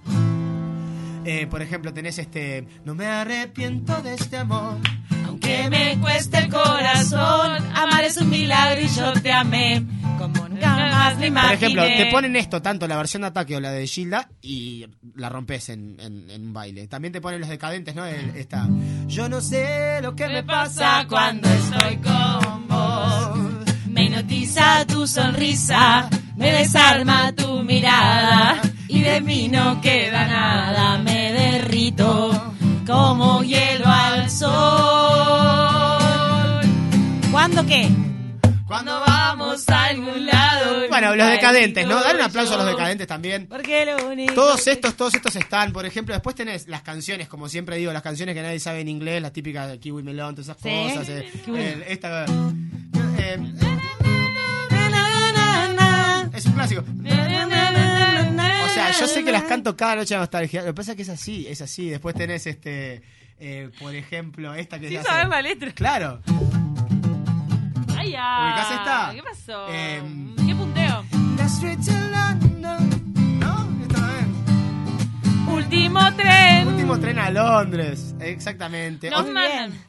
eh, 1.24 1.48
por 1.48 1.62
ejemplo, 1.62 1.94
tenés 1.94 2.18
este. 2.18 2.68
No 2.84 2.94
me 2.96 3.06
arrepiento 3.06 4.02
de 4.02 4.16
este 4.16 4.38
amor. 4.38 4.80
Aunque 5.64 5.70
me 5.70 5.98
cueste 6.00 6.38
el 6.40 6.50
corazón, 6.50 7.58
amar 7.76 8.04
es 8.04 8.18
un 8.18 8.30
milagro 8.30 8.82
y 8.82 8.88
yo 8.88 9.14
te 9.14 9.32
amé. 9.32 9.84
Como 10.18 10.48
nunca 10.48 10.70
más 10.76 11.14
me 11.16 11.18
Por 11.18 11.26
imaginé. 11.28 11.54
ejemplo, 11.56 11.84
te 11.86 12.06
ponen 12.12 12.36
esto, 12.36 12.62
tanto 12.62 12.88
la 12.88 12.96
versión 12.98 13.22
de 13.24 13.28
ataque 13.28 13.56
o 13.56 13.60
la 13.60 13.72
de 13.72 13.86
Gilda, 13.86 14.30
y 14.42 14.86
la 15.16 15.30
rompes 15.30 15.70
en, 15.70 15.98
en- 16.00 16.30
en 16.30 16.42
un 16.48 16.54
baile. 16.54 16.88
También 16.88 17.12
te 17.12 17.20
ponen 17.22 17.42
los 17.42 17.50
decadentes, 17.50 17.94
¿no? 17.96 18.06
El- 18.06 18.36
esta. 18.36 18.68
Yo 19.08 19.28
no 19.30 19.42
sé 19.42 20.00
lo 20.02 20.16
que 20.16 20.28
me 20.28 20.44
pasa 20.44 21.06
cuando 21.10 21.48
estoy 21.50 21.98
con 21.98 22.68
vos. 22.68 23.40
Me 23.90 24.06
hipnotiza 24.06 24.86
tu 24.88 25.06
sonrisa, 25.06 26.10
me 26.38 26.52
desarma 26.52 27.32
tu 27.34 27.62
mirada 27.64 28.62
y 28.88 29.02
de 29.02 29.22
mí 29.22 29.48
no 29.50 29.80
queda 29.82 30.28
nada, 30.28 30.98
me 31.00 31.32
derrito. 31.34 32.55
Como 32.86 33.44
hielo 33.44 33.86
al 33.88 34.30
sol. 34.30 34.50
¿Cuándo 37.32 37.66
qué? 37.66 37.90
Cuando 38.68 39.00
vamos 39.00 39.68
a 39.70 39.86
algún 39.86 40.26
lado. 40.26 40.88
Bueno, 40.90 41.16
los 41.16 41.28
decadentes, 41.30 41.86
¿no? 41.86 42.02
Dar 42.02 42.16
un 42.16 42.22
aplauso 42.24 42.56
a 42.56 42.58
los 42.58 42.66
decadentes 42.66 43.06
también. 43.08 43.46
Porque 43.48 43.86
lo 43.86 44.08
único. 44.10 44.34
Todos 44.34 44.66
estos, 44.68 44.96
todos 44.96 45.14
estos 45.14 45.36
están, 45.36 45.72
por 45.72 45.86
ejemplo, 45.86 46.16
después 46.16 46.36
tenés 46.36 46.68
las 46.68 46.82
canciones, 46.82 47.28
como 47.28 47.48
siempre 47.48 47.78
digo, 47.78 47.94
las 47.94 48.02
canciones 48.02 48.34
que 48.34 48.42
nadie 48.42 48.60
sabe 48.60 48.82
en 48.82 48.88
inglés, 48.88 49.22
las 49.22 49.34
típicas 49.34 49.70
de 49.70 49.80
Kiwi 49.80 50.02
Melón, 50.04 50.34
todas 50.36 50.48
esas 50.50 50.58
Sí. 50.62 50.94
cosas. 50.94 51.10
eh, 51.10 51.32
Kiwi. 51.46 51.62
el- 51.62 51.84
esta, 51.84 52.26
eh, 53.20 53.38
na. 55.78 56.30
es 56.34 56.46
un 56.46 56.54
clásico. 56.54 56.84
Sea, 58.76 58.92
yo 58.92 59.08
sé 59.08 59.24
que 59.24 59.32
las 59.32 59.44
canto 59.44 59.76
cada 59.76 59.96
noche 59.96 60.14
de 60.16 60.20
nostalgia. 60.20 60.62
Lo 60.62 60.68
que 60.68 60.74
pasa 60.74 60.92
es 60.92 60.96
que 60.98 61.02
es 61.04 61.10
así, 61.10 61.48
es 61.48 61.62
así. 61.62 61.90
Después 61.90 62.14
tenés 62.16 62.46
este, 62.48 63.02
eh, 63.40 63.70
por 63.80 63.96
ejemplo, 63.96 64.54
esta 64.54 64.80
que 64.80 64.88
Sin 64.90 64.98
se 64.98 65.00
hace- 65.02 65.10
saber 65.10 65.28
la 65.30 65.42
letra. 65.42 65.72
Claro. 65.72 66.22
Ay, 67.98 68.12
ya. 68.12 68.40
¿Ubicás 68.44 68.72
esta? 68.72 69.12
¿Qué 69.16 69.24
pasó? 69.24 69.68
Em, 69.70 70.36
¿Qué 70.36 70.56
punteo? 70.56 71.04
¿No? 73.40 73.70
Esta 73.82 74.20
es. 74.20 75.48
Último 75.48 76.00
tren. 76.16 76.68
Último 76.68 77.00
tren 77.00 77.20
a 77.20 77.30
Londres. 77.30 78.16
Exactamente. 78.20 79.10
Nos. 79.10 79.26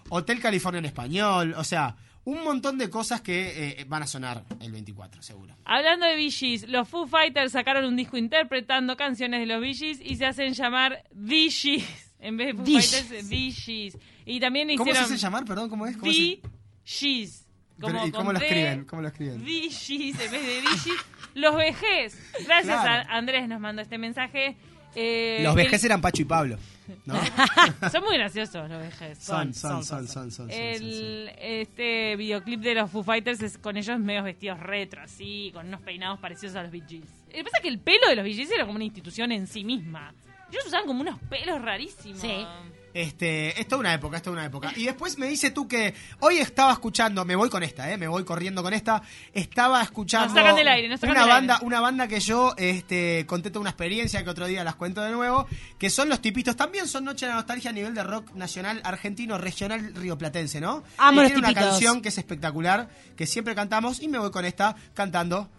Hotel 0.09 0.41
California 0.41 0.79
en 0.79 0.85
español. 0.87 1.55
O 1.57 1.65
sea, 1.65 1.97
un 2.27 2.45
montón 2.45 2.77
de 2.77 2.91
cosas 2.91 3.23
que 3.23 3.81
eh, 3.81 3.85
van 3.89 4.03
a 4.03 4.07
sonar 4.07 4.45
el 4.61 4.71
24, 4.73 5.23
seguro. 5.23 5.57
Hablando 5.65 6.05
de 6.07 6.31
Gees, 6.31 6.69
los 6.69 6.87
Foo 6.89 7.07
Fighters 7.07 7.53
sacaron 7.53 7.85
un 7.87 7.97
disco 7.97 8.17
interpretando 8.19 8.97
canciones 8.97 9.41
de 9.41 9.47
los 9.47 9.63
Gees 9.65 10.01
y 10.05 10.17
se 10.17 10.27
hacen 10.27 10.53
llamar 10.53 11.03
Gees. 11.27 12.13
En 12.19 12.37
vez 12.37 12.49
de 12.49 12.55
Foo 12.55 12.65
Fighters, 12.67 13.29
Gees. 13.65 13.97
Y 14.25 14.41
también 14.41 14.69
¿Cómo 14.77 14.85
se 14.85 14.91
hicieron 14.91 15.05
hace 15.13 15.17
llamar? 15.23 15.45
Perdón, 15.45 15.71
¿cómo 15.71 15.87
es? 15.87 15.97
¿Cómo 15.97 16.13
se- 16.13 16.19
The 16.43 16.49
Gees. 16.85 17.47
Pero, 17.79 17.99
¿Y 18.07 18.11
con 18.11 18.11
cómo 18.13 18.33
lo 18.33 18.39
escriben? 18.39 18.85
¿Cómo 18.87 19.03
lo 19.03 19.09
escriben? 19.09 19.45
Gees 19.45 20.19
en 20.21 20.31
vez 20.31 20.31
de 20.31 20.63
Gees. 20.63 20.97
Los 21.35 21.55
vejés. 21.57 22.19
Gracias 22.45 22.81
Claro. 22.83 23.09
a 23.11 23.17
Andrés 23.17 23.47
nos 23.49 23.61
mandó 23.61 23.83
este 23.83 23.99
mensaje. 23.99 24.57
Eh, 24.95 25.41
Los 25.43 25.53
el- 25.53 25.57
vejez 25.59 25.85
eran 25.85 26.01
Pacho 26.01 26.23
y 26.23 26.25
Pablo. 26.25 26.59
¿No? 27.05 27.15
Son 27.91 28.03
muy 28.05 28.17
graciosos 28.17 28.69
los 28.69 28.81
vejés. 28.81 29.19
son, 29.19 29.53
son, 29.55 29.83
son, 29.83 29.85
son, 29.85 30.09
son, 30.09 30.09
son, 30.09 30.31
son, 30.31 30.51
son. 30.51 30.51
El, 30.51 31.31
este 31.39 32.17
videoclip 32.17 32.61
de 32.61 32.75
los 32.75 32.91
Foo 32.91 33.03
Fighters 33.03 33.43
es 33.43 33.59
con 33.59 33.77
ellos 33.77 33.99
medios 33.99 34.25
vestidos 34.25 34.61
retro, 34.61 35.03
así, 35.03 35.51
con 35.53 35.67
unos 35.69 35.81
peinados 35.81 36.19
parecidos 36.21 36.57
a 36.57 36.63
los 36.63 36.71
Bee 36.71 36.83
Gees. 36.89 37.05
Lo 37.27 37.33
que 37.33 37.45
pasa 37.45 37.59
es 37.59 37.63
que 37.63 37.69
el 37.69 37.79
pelo 37.79 38.09
de 38.09 38.17
los 38.17 38.25
Bee 38.25 38.35
Gees 38.35 38.51
era 38.51 38.65
como 38.65 38.77
una 38.77 38.85
institución 38.85 39.33
en 39.33 39.47
sí 39.47 39.65
misma. 39.65 40.15
Ellos 40.51 40.65
usaban 40.67 40.87
como 40.87 41.01
unos 41.01 41.19
pelos 41.29 41.61
rarísimos. 41.61 42.21
Sí. 42.21 42.47
Este, 42.95 43.61
es 43.61 43.69
toda 43.69 43.81
una 43.81 43.93
época, 43.93 44.17
es 44.17 44.23
toda 44.23 44.37
una 44.39 44.47
época. 44.47 44.73
Y 44.75 44.85
después 44.87 45.19
me 45.19 45.27
dice 45.27 45.51
tú 45.51 45.69
que 45.69 45.93
hoy 46.21 46.39
estaba 46.39 46.73
escuchando, 46.73 47.27
me 47.27 47.37
voy 47.37 47.51
con 47.51 47.63
esta, 47.63 47.93
eh, 47.93 47.99
me 47.99 48.09
voy 48.09 48.25
corriendo 48.25 48.63
con 48.63 48.73
esta. 48.73 49.03
Estaba 49.35 49.83
escuchando 49.83 50.29
Nos 50.29 50.35
sacan 50.35 50.57
del 50.57 50.67
aire, 50.69 50.89
nos 50.89 51.01
sacan 51.01 51.15
una 51.15 51.21
del 51.27 51.29
banda, 51.31 51.55
aire. 51.57 51.67
una 51.67 51.81
banda 51.81 52.09
que 52.09 52.21
yo 52.21 52.55
este 52.57 53.27
conté 53.27 53.51
toda 53.51 53.61
una 53.61 53.69
experiencia 53.71 54.25
que 54.25 54.31
otro 54.31 54.47
día 54.47 54.65
las 54.65 54.77
cuento 54.77 55.03
de 55.03 55.11
nuevo, 55.13 55.47
que 55.79 55.91
son 55.91 56.09
los 56.09 56.23
tipitos, 56.23 56.57
también 56.57 56.89
son 56.89 57.05
Noche 57.05 57.27
de 57.27 57.33
la 57.33 57.37
Nostalgia 57.37 57.69
a 57.69 57.75
nivel 57.75 57.93
de 57.95 58.03
rock 58.03 58.33
nacional 58.35 58.81
argentino, 58.83 59.37
regional 59.37 59.93
rioplatense, 59.95 60.63
¿no? 60.63 60.83
Amo 60.97 61.21
Y 61.21 61.25
los 61.25 61.33
tiene 61.33 61.39
una 61.41 61.49
tipitos. 61.49 61.69
canción 61.73 62.01
que 62.01 62.09
es 62.09 62.17
espectacular, 62.17 62.89
que 63.15 63.27
siempre 63.27 63.55
cantamos 63.55 64.01
y 64.01 64.09
me 64.09 64.19
voy 64.19 64.31
con 64.31 64.47
esta 64.47 64.75
cantando 64.95 65.51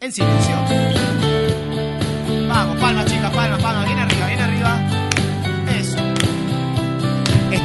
en 0.00 0.12
silencio. 0.12 0.56
Vamos, 2.48 2.80
palmas 2.80 3.04
chicas, 3.04 3.30
palmas, 3.34 3.60
palmas, 3.62 3.84
bien 3.84 3.98
arriba. 3.98 4.15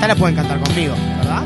Esta 0.01 0.15
la 0.15 0.15
pueden 0.15 0.35
cantar 0.35 0.59
conmigo, 0.59 0.95
¿verdad? 1.19 1.43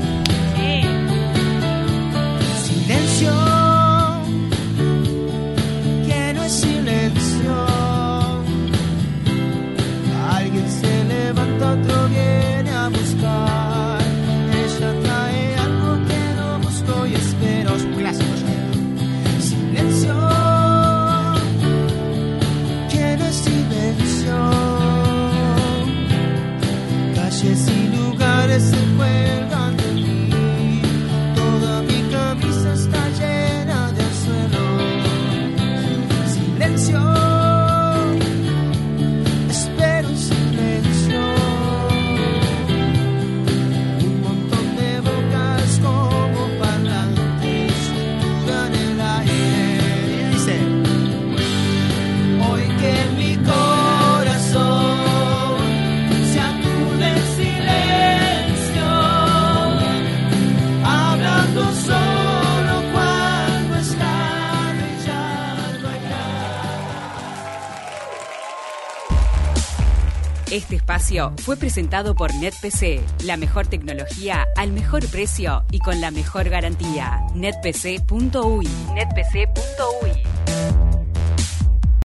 Fue 71.38 71.56
presentado 71.56 72.14
por 72.14 72.34
NetPC, 72.36 73.24
la 73.24 73.38
mejor 73.38 73.68
tecnología 73.68 74.46
al 74.58 74.72
mejor 74.72 75.08
precio 75.08 75.64
y 75.72 75.80
con 75.80 76.02
la 76.02 76.12
mejor 76.12 76.50
garantía. 76.50 77.22
netpc.uy. 77.34 78.68
netpc.uy. 78.94 79.85